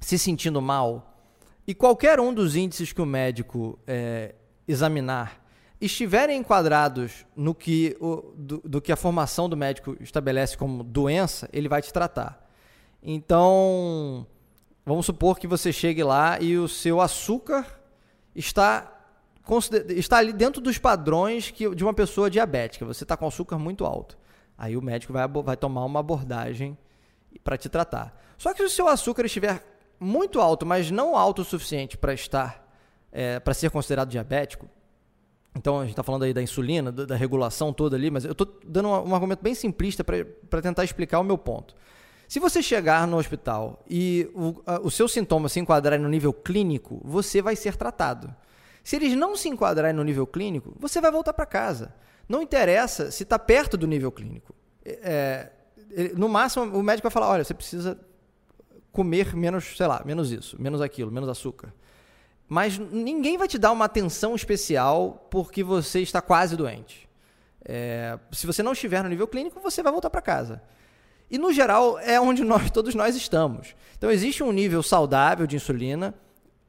[0.00, 1.20] se sentindo mal
[1.66, 4.34] e qualquer um dos índices que o médico é,
[4.66, 5.44] examinar
[5.80, 11.48] estiverem enquadrados no que, o, do, do, que a formação do médico estabelece como doença,
[11.52, 12.48] ele vai te tratar.
[13.02, 14.26] Então,
[14.86, 17.66] vamos supor que você chegue lá e o seu açúcar
[18.34, 18.90] está,
[19.88, 22.86] está ali dentro dos padrões que, de uma pessoa diabética.
[22.86, 24.16] Você está com açúcar muito alto.
[24.56, 26.78] Aí o médico vai, vai tomar uma abordagem
[27.42, 28.16] para te tratar.
[28.38, 29.62] Só que se o seu açúcar estiver
[29.98, 32.66] muito alto, mas não alto o suficiente para estar,
[33.10, 34.68] é, para ser considerado diabético,
[35.54, 38.32] então a gente está falando aí da insulina, da, da, regulação toda ali, mas eu
[38.32, 41.74] estou dando um, um, argumento bem simplista para tentar explicar o meu ponto.
[42.28, 46.32] Se você chegar no hospital e o, a, os seus sintomas se enquadrarem no nível
[46.32, 48.34] clínico, você vai ser tratado.
[48.82, 51.94] Se eles não se enquadrarem no nível clínico, você vai voltar para casa.
[52.28, 54.54] Não interessa se está perto do nível clínico.
[54.84, 55.50] É,
[56.16, 57.98] no máximo, o médico vai falar: olha, você precisa
[58.92, 61.72] comer menos, sei lá, menos isso, menos aquilo, menos açúcar.
[62.48, 67.08] Mas ninguém vai te dar uma atenção especial porque você está quase doente.
[67.64, 70.62] É, se você não estiver no nível clínico, você vai voltar para casa.
[71.30, 73.74] E no geral é onde nós, todos nós estamos.
[73.96, 76.14] Então existe um nível saudável de insulina,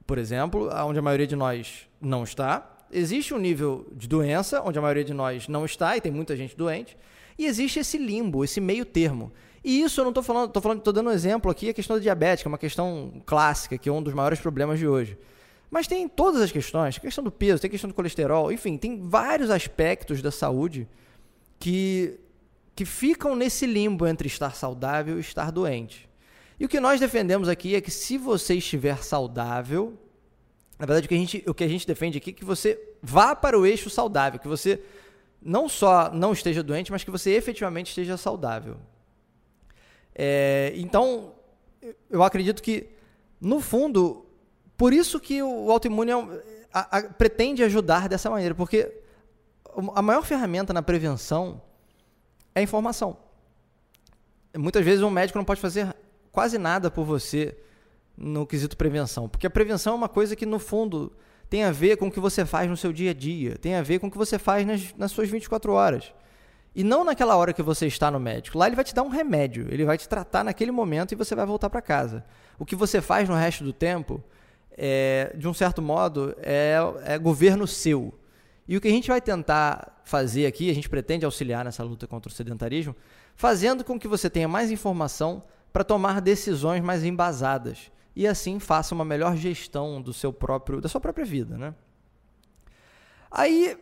[0.05, 2.77] por exemplo, onde a maioria de nós não está.
[2.91, 6.35] Existe um nível de doença, onde a maioria de nós não está e tem muita
[6.35, 6.97] gente doente.
[7.37, 9.31] E existe esse limbo, esse meio termo.
[9.63, 11.97] E isso eu não estou falando, estou falando, estou dando um exemplo aqui, a questão
[11.97, 15.17] da diabetes, que é uma questão clássica, que é um dos maiores problemas de hoje.
[15.69, 19.49] Mas tem todas as questões, questão do peso, tem questão do colesterol, enfim, tem vários
[19.49, 20.87] aspectos da saúde
[21.59, 22.17] que,
[22.77, 26.07] que ficam nesse limbo entre estar saudável e estar doente.
[26.59, 29.97] E o que nós defendemos aqui é que se você estiver saudável,
[30.77, 32.79] na verdade o que a gente, o que a gente defende aqui é que você
[33.01, 34.79] vá para o eixo saudável, que você
[35.41, 38.77] não só não esteja doente, mas que você efetivamente esteja saudável.
[40.13, 41.33] É, então,
[42.11, 42.89] eu acredito que,
[43.41, 44.23] no fundo,
[44.77, 46.15] por isso que o autoimune é
[46.71, 49.01] a, a, pretende ajudar dessa maneira, porque
[49.95, 51.65] a maior ferramenta na prevenção
[52.59, 53.17] é informação.
[54.57, 55.95] Muitas vezes um médico não pode fazer
[56.31, 57.57] quase nada por você
[58.15, 61.13] no quesito prevenção, porque a prevenção é uma coisa que no fundo
[61.49, 63.81] tem a ver com o que você faz no seu dia a dia, tem a
[63.81, 66.11] ver com o que você faz nas, nas suas 24 horas.
[66.75, 68.57] E não naquela hora que você está no médico.
[68.57, 71.33] Lá ele vai te dar um remédio, ele vai te tratar naquele momento e você
[71.33, 72.23] vai voltar para casa.
[72.59, 74.23] O que você faz no resto do tempo
[74.77, 78.13] é, de um certo modo, é, é governo seu.
[78.67, 82.05] E o que a gente vai tentar fazer aqui, a gente pretende auxiliar nessa luta
[82.05, 82.95] contra o sedentarismo,
[83.35, 88.95] fazendo com que você tenha mais informação para tomar decisões mais embasadas e assim faça
[88.95, 91.75] uma melhor gestão do seu próprio, da sua própria vida, né?
[93.29, 93.77] Aí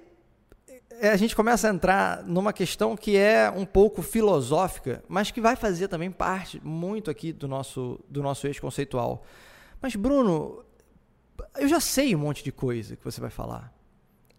[0.99, 5.41] é, a gente começa a entrar numa questão que é um pouco filosófica, mas que
[5.41, 9.23] vai fazer também parte muito aqui do nosso, do nosso eixo conceitual.
[9.81, 10.63] Mas, Bruno,
[11.57, 13.74] eu já sei um monte de coisa que você vai falar.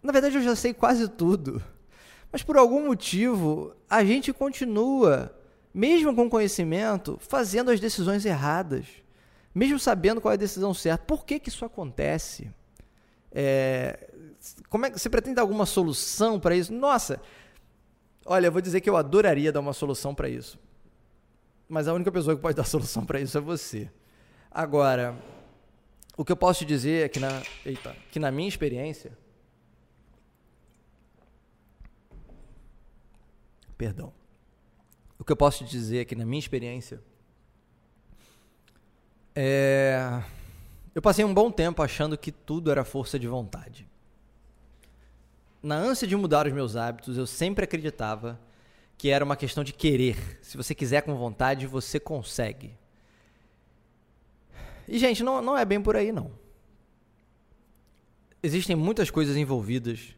[0.01, 1.61] Na verdade, eu já sei quase tudo.
[2.31, 5.35] Mas por algum motivo, a gente continua,
[5.73, 8.85] mesmo com conhecimento, fazendo as decisões erradas.
[9.53, 11.03] Mesmo sabendo qual é a decisão certa.
[11.05, 12.51] Por que, que isso acontece?
[13.31, 14.09] É,
[14.69, 16.73] como é que você pretende dar alguma solução para isso?
[16.73, 17.19] Nossa,
[18.25, 20.59] olha, eu vou dizer que eu adoraria dar uma solução para isso.
[21.67, 23.89] Mas a única pessoa que pode dar solução para isso é você.
[24.51, 25.15] Agora,
[26.15, 29.11] o que eu posso te dizer é que na, eita, que na minha experiência.
[33.77, 34.11] Perdão.
[35.19, 37.01] O que eu posso te dizer é que na minha experiência.
[39.35, 40.23] É,
[40.95, 43.87] eu passei um bom tempo achando que tudo era força de vontade.
[45.61, 48.39] Na ânsia de mudar os meus hábitos, eu sempre acreditava
[48.97, 50.39] que era uma questão de querer.
[50.41, 52.75] Se você quiser com vontade, você consegue.
[54.87, 56.31] E, gente, não, não é bem por aí, não.
[58.41, 60.15] Existem muitas coisas envolvidas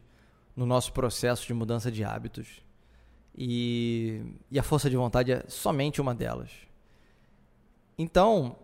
[0.54, 2.62] no nosso processo de mudança de hábitos.
[3.36, 6.50] E, e a força de vontade é somente uma delas.
[7.96, 8.56] Então,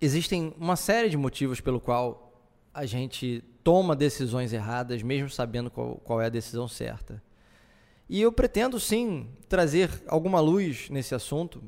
[0.00, 2.32] existem uma série de motivos pelo qual
[2.72, 7.22] a gente toma decisões erradas, mesmo sabendo qual, qual é a decisão certa.
[8.08, 11.62] E eu pretendo sim trazer alguma luz nesse assunto,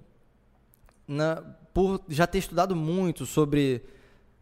[1.07, 1.37] na,
[1.73, 3.83] por já ter estudado muito sobre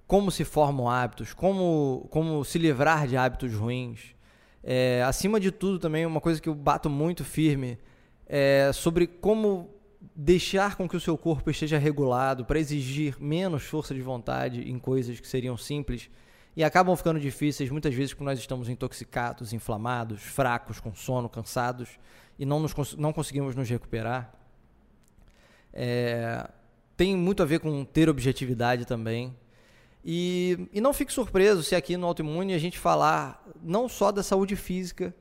[0.06, 4.14] como se formam hábitos, como, como se livrar de hábitos ruins.
[4.62, 7.78] É, acima de tudo, também, uma coisa que eu bato muito firme
[8.26, 9.70] é sobre como
[10.14, 14.78] deixar com que o seu corpo esteja regulado para exigir menos força de vontade em
[14.78, 16.10] coisas que seriam simples
[16.56, 21.98] e acabam ficando difíceis muitas vezes porque nós estamos intoxicados, inflamados, fracos, com sono, cansados
[22.38, 24.32] e não, nos, não conseguimos nos recuperar.
[25.72, 26.48] É,
[26.96, 29.34] tem muito a ver com ter objetividade também.
[30.04, 34.22] E, e não fique surpreso se aqui no autoimune a gente falar não só da
[34.22, 35.14] saúde física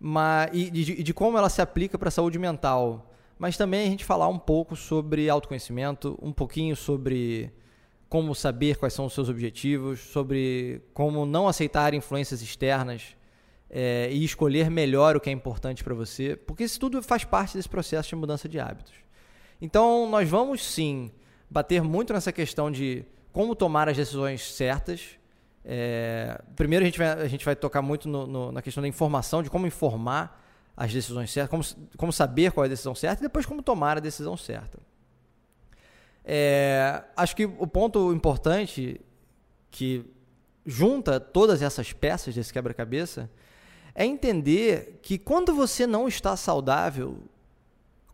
[0.00, 3.90] mas, e de, de como ela se aplica para a saúde mental, mas também a
[3.90, 7.52] gente falar um pouco sobre autoconhecimento, um pouquinho sobre
[8.08, 13.16] como saber quais são os seus objetivos, sobre como não aceitar influências externas
[13.68, 17.56] é, e escolher melhor o que é importante para você, porque isso tudo faz parte
[17.56, 18.94] desse processo de mudança de hábitos.
[19.60, 21.10] Então, nós vamos sim
[21.50, 23.04] bater muito nessa questão de
[23.38, 25.10] como tomar as decisões certas.
[25.64, 28.88] É, primeiro, a gente, vai, a gente vai tocar muito no, no, na questão da
[28.88, 30.44] informação, de como informar
[30.76, 33.96] as decisões certas, como, como saber qual é a decisão certa, e depois como tomar
[33.96, 34.80] a decisão certa.
[36.24, 39.00] É, acho que o ponto importante
[39.70, 40.04] que
[40.66, 43.30] junta todas essas peças desse quebra-cabeça
[43.94, 47.18] é entender que quando você não está saudável,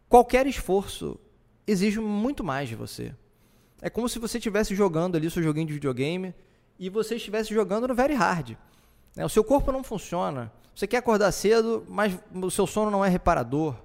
[0.06, 1.18] qualquer esforço
[1.66, 3.14] exige muito mais de você.
[3.84, 6.34] É como se você estivesse jogando ali o seu joguinho de videogame
[6.78, 8.56] e você estivesse jogando no very hard.
[9.14, 9.22] Né?
[9.26, 10.50] O seu corpo não funciona.
[10.74, 13.76] Você quer acordar cedo, mas o seu sono não é reparador.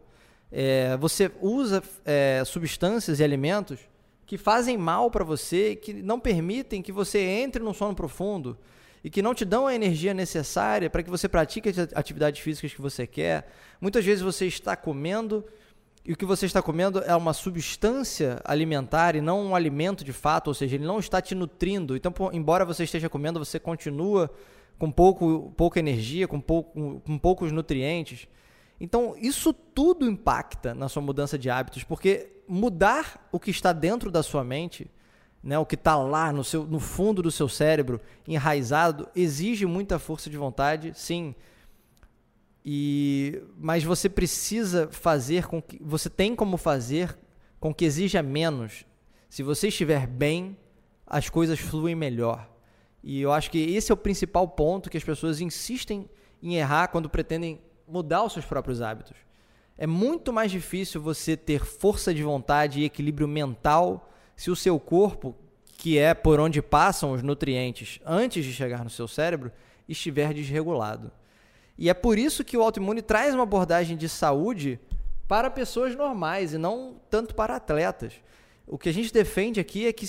[0.50, 3.82] É, você usa é, substâncias e alimentos
[4.26, 8.58] que fazem mal para você, que não permitem que você entre num sono profundo
[9.04, 12.74] e que não te dão a energia necessária para que você pratique as atividades físicas
[12.74, 13.52] que você quer.
[13.82, 15.44] Muitas vezes você está comendo
[16.10, 20.12] e o que você está comendo é uma substância alimentar e não um alimento de
[20.12, 21.96] fato, ou seja, ele não está te nutrindo.
[21.96, 24.28] Então, embora você esteja comendo, você continua
[24.80, 28.28] com pouco, pouca energia, com, pouco, com poucos nutrientes.
[28.82, 34.10] Então, isso tudo impacta na sua mudança de hábitos, porque mudar o que está dentro
[34.10, 34.90] da sua mente,
[35.44, 40.00] né, o que está lá no, seu, no fundo do seu cérebro, enraizado, exige muita
[40.00, 41.36] força de vontade, sim.
[42.66, 45.82] E, mas você precisa fazer com que.
[45.82, 47.18] Você tem como fazer
[47.60, 48.86] com que exija menos.
[49.30, 50.58] Se você estiver bem,
[51.06, 52.50] as coisas fluem melhor.
[53.04, 56.10] E eu acho que esse é o principal ponto que as pessoas insistem
[56.42, 59.18] em errar quando pretendem mudar os seus próprios hábitos.
[59.78, 64.80] É muito mais difícil você ter força de vontade e equilíbrio mental se o seu
[64.80, 65.36] corpo,
[65.78, 69.52] que é por onde passam os nutrientes antes de chegar no seu cérebro,
[69.88, 71.12] estiver desregulado.
[71.82, 74.78] E é por isso que o autoimune traz uma abordagem de saúde
[75.30, 78.16] para pessoas normais e não tanto para atletas.
[78.68, 80.06] O que a gente defende aqui é que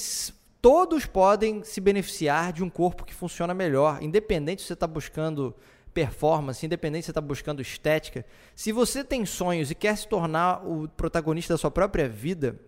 [0.61, 5.55] todos podem se beneficiar de um corpo que funciona melhor, independente se você está buscando
[5.95, 10.67] performance, independente se você está buscando estética, se você tem sonhos e quer se tornar
[10.67, 12.59] o protagonista da sua própria vida,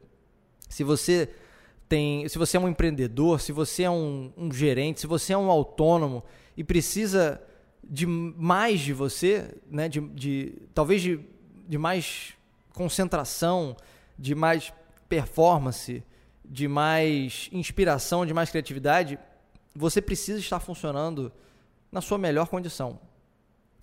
[0.69, 1.29] se você
[1.89, 5.37] tem, se você é um empreendedor, se você é um, um gerente, se você é
[5.37, 6.23] um autônomo
[6.57, 7.43] e precisa
[7.83, 11.21] de mais de você, né, de, de talvez de,
[11.69, 12.35] de mais
[12.73, 13.77] concentração,
[14.19, 14.73] de mais
[15.09, 16.03] performance,
[16.45, 19.19] de mais inspiração, de mais criatividade,
[19.75, 21.33] você precisa estar funcionando
[21.91, 22.99] na sua melhor condição.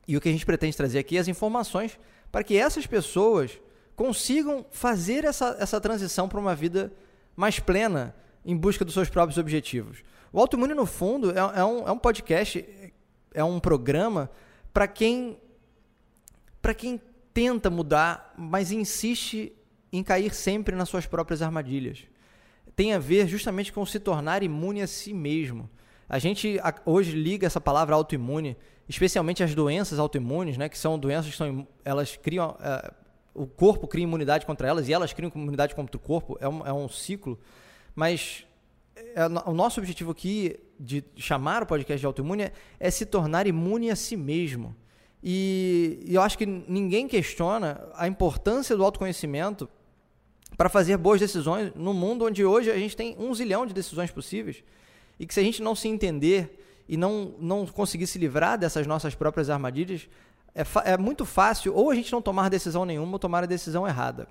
[0.07, 1.99] E o que a gente pretende trazer aqui é as informações
[2.31, 3.59] para que essas pessoas
[3.95, 6.91] consigam fazer essa, essa transição para uma vida
[7.35, 10.03] mais plena em busca dos seus próprios objetivos.
[10.31, 12.65] O Autoimune, no fundo, é, é, um, é um podcast,
[13.33, 14.29] é um programa
[14.73, 15.37] para quem,
[16.61, 17.01] para quem
[17.33, 19.53] tenta mudar, mas insiste
[19.91, 22.03] em cair sempre nas suas próprias armadilhas.
[22.75, 25.69] Tem a ver justamente com se tornar imune a si mesmo.
[26.07, 28.57] A gente hoje liga essa palavra autoimune
[28.89, 32.91] especialmente as doenças autoimunes, né, que são doenças que são, elas criam, uh,
[33.35, 36.65] o corpo cria imunidade contra elas e elas criam imunidade contra o corpo, é um,
[36.65, 37.39] é um ciclo.
[37.95, 38.47] Mas
[38.95, 43.45] é, o nosso objetivo aqui de chamar o podcast de autoimune é, é se tornar
[43.45, 44.75] imune a si mesmo.
[45.21, 49.69] E, e eu acho que ninguém questiona a importância do autoconhecimento
[50.55, 54.11] para fazer boas decisões no mundo onde hoje a gente tem um zilhão de decisões
[54.11, 54.63] possíveis
[55.19, 58.87] e que se a gente não se entender e não, não conseguir se livrar dessas
[58.87, 60.09] nossas próprias armadilhas,
[60.55, 60.63] é,
[60.93, 64.27] é muito fácil ou a gente não tomar decisão nenhuma ou tomar a decisão errada.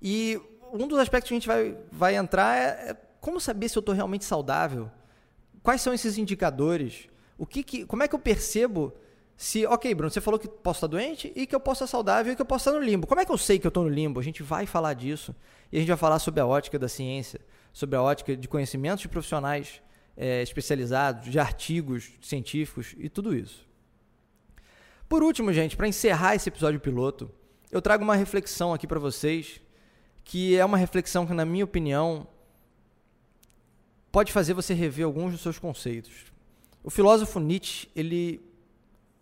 [0.00, 0.40] E
[0.72, 3.80] um dos aspectos que a gente vai, vai entrar é, é como saber se eu
[3.80, 4.90] estou realmente saudável.
[5.66, 7.08] Quais são esses indicadores?
[7.36, 8.92] O que, que como é que eu percebo
[9.36, 12.32] se, ok, Bruno, você falou que posso estar doente e que eu posso estar saudável
[12.32, 13.04] e que eu posso estar no limbo.
[13.04, 14.20] Como é que eu sei que eu estou no limbo?
[14.20, 15.34] A gente vai falar disso.
[15.72, 17.40] E a gente vai falar sobre a ótica da ciência,
[17.72, 19.82] sobre a ótica de conhecimentos de profissionais
[20.16, 23.66] é, especializados, de artigos científicos e tudo isso.
[25.08, 27.28] Por último, gente, para encerrar esse episódio piloto,
[27.72, 29.60] eu trago uma reflexão aqui para vocês,
[30.22, 32.28] que é uma reflexão que, na minha opinião,
[34.16, 36.32] pode fazer você rever alguns dos seus conceitos.
[36.82, 38.40] O filósofo Nietzsche, ele,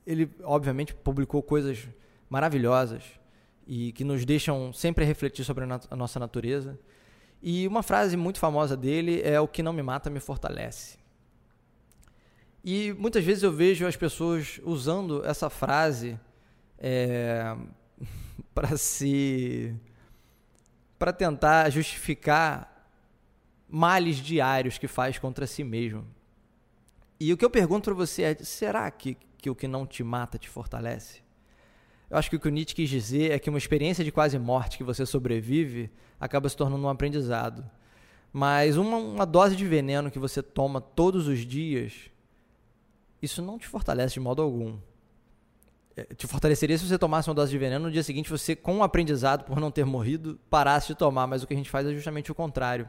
[0.07, 1.89] ele obviamente publicou coisas
[2.31, 3.03] maravilhosas
[3.67, 6.79] e que nos deixam sempre a refletir sobre a nossa natureza.
[7.43, 10.97] E uma frase muito famosa dele é: O que não me mata me fortalece.
[12.63, 16.21] E muitas vezes eu vejo as pessoas usando essa frase
[16.79, 17.57] é,
[18.55, 19.75] para se.
[20.97, 22.74] para tentar justificar
[23.69, 26.07] males diários que faz contra si mesmo.
[27.19, 30.03] E o que eu pergunto para você é: será que, que o que não te
[30.03, 31.23] mata te fortalece?
[32.11, 34.39] Eu acho que o que o Nietzsche quis dizer é que uma experiência de quase
[34.39, 35.91] morte que você sobrevive
[36.21, 37.69] acaba se tornando um aprendizado.
[38.33, 42.11] Mas uma, uma dose de veneno que você toma todos os dias,
[43.23, 44.77] isso não te fortalece de modo algum.
[45.97, 48.75] é, te fortaleceria se você tomasse uma dose de veneno no dia seguinte você, com
[48.75, 51.27] o um aprendizado por não ter morrido, parasse de tomar.
[51.27, 52.89] Mas o que a gente faz é justamente o contrário.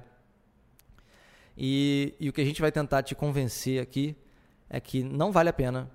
[1.57, 4.15] E, e o que a gente vai tentar te convencer aqui
[4.69, 5.89] é que não vale a pena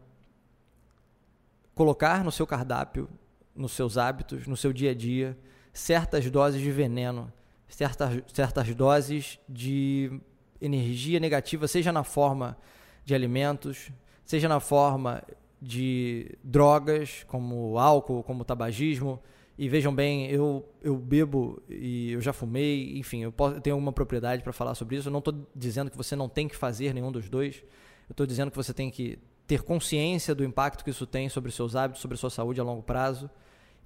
[1.75, 3.09] colocar no seu cardápio,
[3.55, 5.37] nos seus hábitos, no seu dia a dia,
[5.73, 7.33] certas doses de veneno,
[7.69, 10.21] certas, certas doses de
[10.61, 12.57] energia negativa, seja na forma
[13.05, 13.91] de alimentos,
[14.25, 15.23] seja na forma
[15.61, 19.21] de drogas, como álcool, como tabagismo.
[19.61, 23.77] E vejam bem, eu, eu bebo e eu já fumei, enfim, eu, posso, eu tenho
[23.77, 25.09] alguma propriedade para falar sobre isso.
[25.09, 27.57] Eu não estou dizendo que você não tem que fazer nenhum dos dois.
[28.09, 31.53] Eu estou dizendo que você tem que ter consciência do impacto que isso tem sobre
[31.53, 33.29] seus hábitos, sobre sua saúde a longo prazo.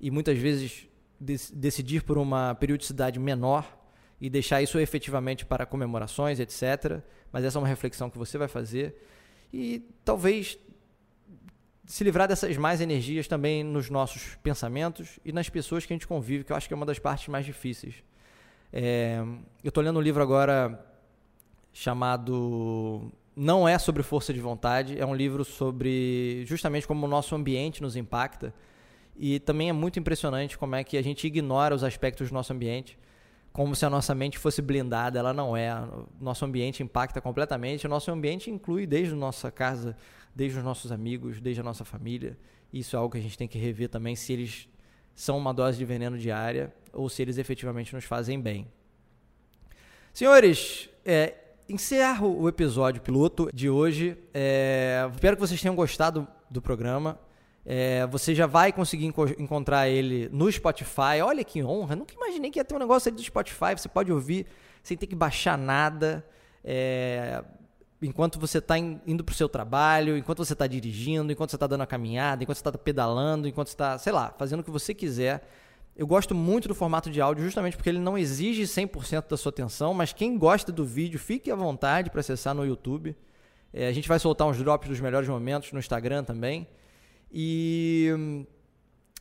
[0.01, 0.87] E muitas vezes
[1.19, 3.67] decidir por uma periodicidade menor
[4.21, 7.03] e deixar isso efetivamente para comemorações, etc.
[7.33, 8.95] Mas essa é uma reflexão que você vai fazer.
[9.53, 10.57] E talvez
[11.87, 16.07] se livrar dessas mais energias também nos nossos pensamentos e nas pessoas que a gente
[16.07, 18.03] convive, que eu acho que é uma das partes mais difíceis.
[18.73, 19.23] É,
[19.63, 20.85] eu estou lendo um livro agora
[21.73, 27.35] chamado Não é sobre força de vontade, é um livro sobre justamente como o nosso
[27.35, 28.55] ambiente nos impacta.
[29.17, 32.53] E também é muito impressionante como é que a gente ignora os aspectos do nosso
[32.53, 32.99] ambiente,
[33.55, 35.71] como se a nossa mente fosse blindada, ela não é.
[36.21, 37.87] Nosso ambiente impacta completamente.
[37.87, 39.97] O nosso ambiente inclui desde a nossa casa,
[40.35, 42.37] desde os nossos amigos, desde a nossa família.
[42.73, 44.69] Isso é algo que a gente tem que rever também se eles
[45.15, 48.67] são uma dose de veneno diária ou se eles efetivamente nos fazem bem.
[50.13, 51.35] Senhores, é,
[51.69, 54.19] encerro o episódio piloto de hoje.
[54.35, 57.21] É, espero que vocês tenham gostado do programa.
[57.67, 61.23] É, você já vai conseguir enco encontrar ele no Spotify.
[61.23, 61.97] Olha que honra!
[61.97, 63.73] Nunca imaginei que ia ter um negócio ali do Spotify.
[63.77, 64.47] Você pode ouvir
[64.83, 66.25] sem ter que baixar nada.
[66.63, 67.43] É,
[68.03, 71.67] enquanto você está indo para o seu trabalho, enquanto você está dirigindo, enquanto você está
[71.67, 74.71] dando a caminhada, enquanto você está pedalando, enquanto você está, sei lá, fazendo o que
[74.71, 75.49] você quiser.
[75.97, 79.51] Eu gosto muito do formato de áudio justamente porque ele não exige 100% da sua
[79.51, 83.17] atenção, mas quem gosta do vídeo, fique à vontade para acessar no YouTube.
[83.73, 86.67] É, a gente vai soltar uns drops dos melhores momentos no Instagram também.
[87.37, 88.47] E,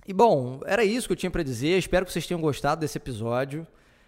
[0.07, 1.79] e bom, era isso que eu tinha para dizer.
[1.79, 3.65] Espero que vocês tenham gostado desse episódio.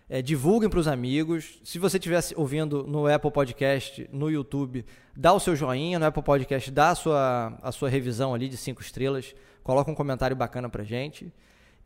[0.07, 1.59] É, divulguem para os amigos.
[1.63, 4.85] Se você estiver ouvindo no Apple Podcast, no YouTube,
[5.17, 5.97] dá o seu joinha.
[5.97, 9.33] No Apple Podcast, dá a sua, a sua revisão ali de cinco estrelas.
[9.63, 11.33] Coloca um comentário bacana para gente.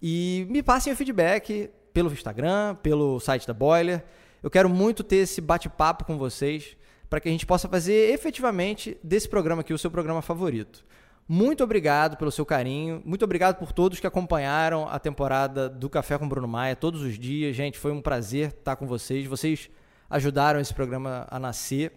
[0.02, 4.04] E me passem o feedback pelo Instagram, pelo site da Boiler.
[4.44, 6.76] Eu quero muito ter esse bate-papo com vocês
[7.10, 10.86] para que a gente possa fazer efetivamente desse programa aqui o seu programa favorito.
[11.32, 13.04] Muito obrigado pelo seu carinho.
[13.06, 17.20] Muito obrigado por todos que acompanharam a temporada do Café com Bruno Maia todos os
[17.20, 17.56] dias.
[17.56, 19.28] Gente, foi um prazer estar com vocês.
[19.28, 19.70] Vocês
[20.10, 21.94] ajudaram esse programa a nascer.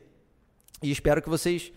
[0.83, 1.73] E espero que vocês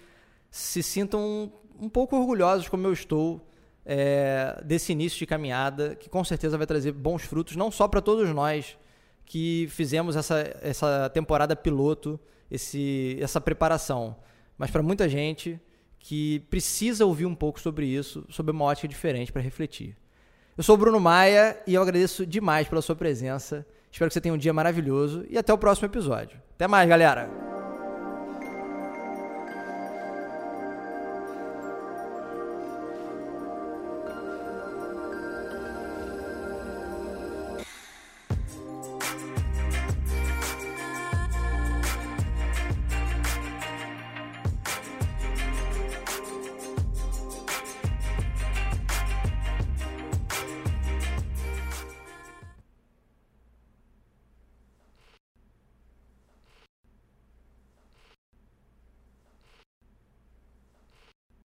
[0.51, 1.49] se sintam
[1.79, 3.49] um pouco orgulhosos, como eu estou,
[3.85, 8.01] é, desse início de caminhada, que com certeza vai trazer bons frutos, não só para
[8.01, 8.77] todos nós
[9.25, 12.19] que fizemos essa, essa temporada piloto,
[12.51, 14.17] esse, essa preparação,
[14.57, 15.57] mas para muita gente
[16.07, 19.97] que precisa ouvir um pouco sobre isso, sobre uma ótica diferente para refletir.
[20.55, 23.65] Eu sou o Bruno Maia e eu agradeço demais pela sua presença.
[23.91, 26.39] Espero que você tenha um dia maravilhoso e até o próximo episódio.
[26.53, 27.54] Até mais, galera!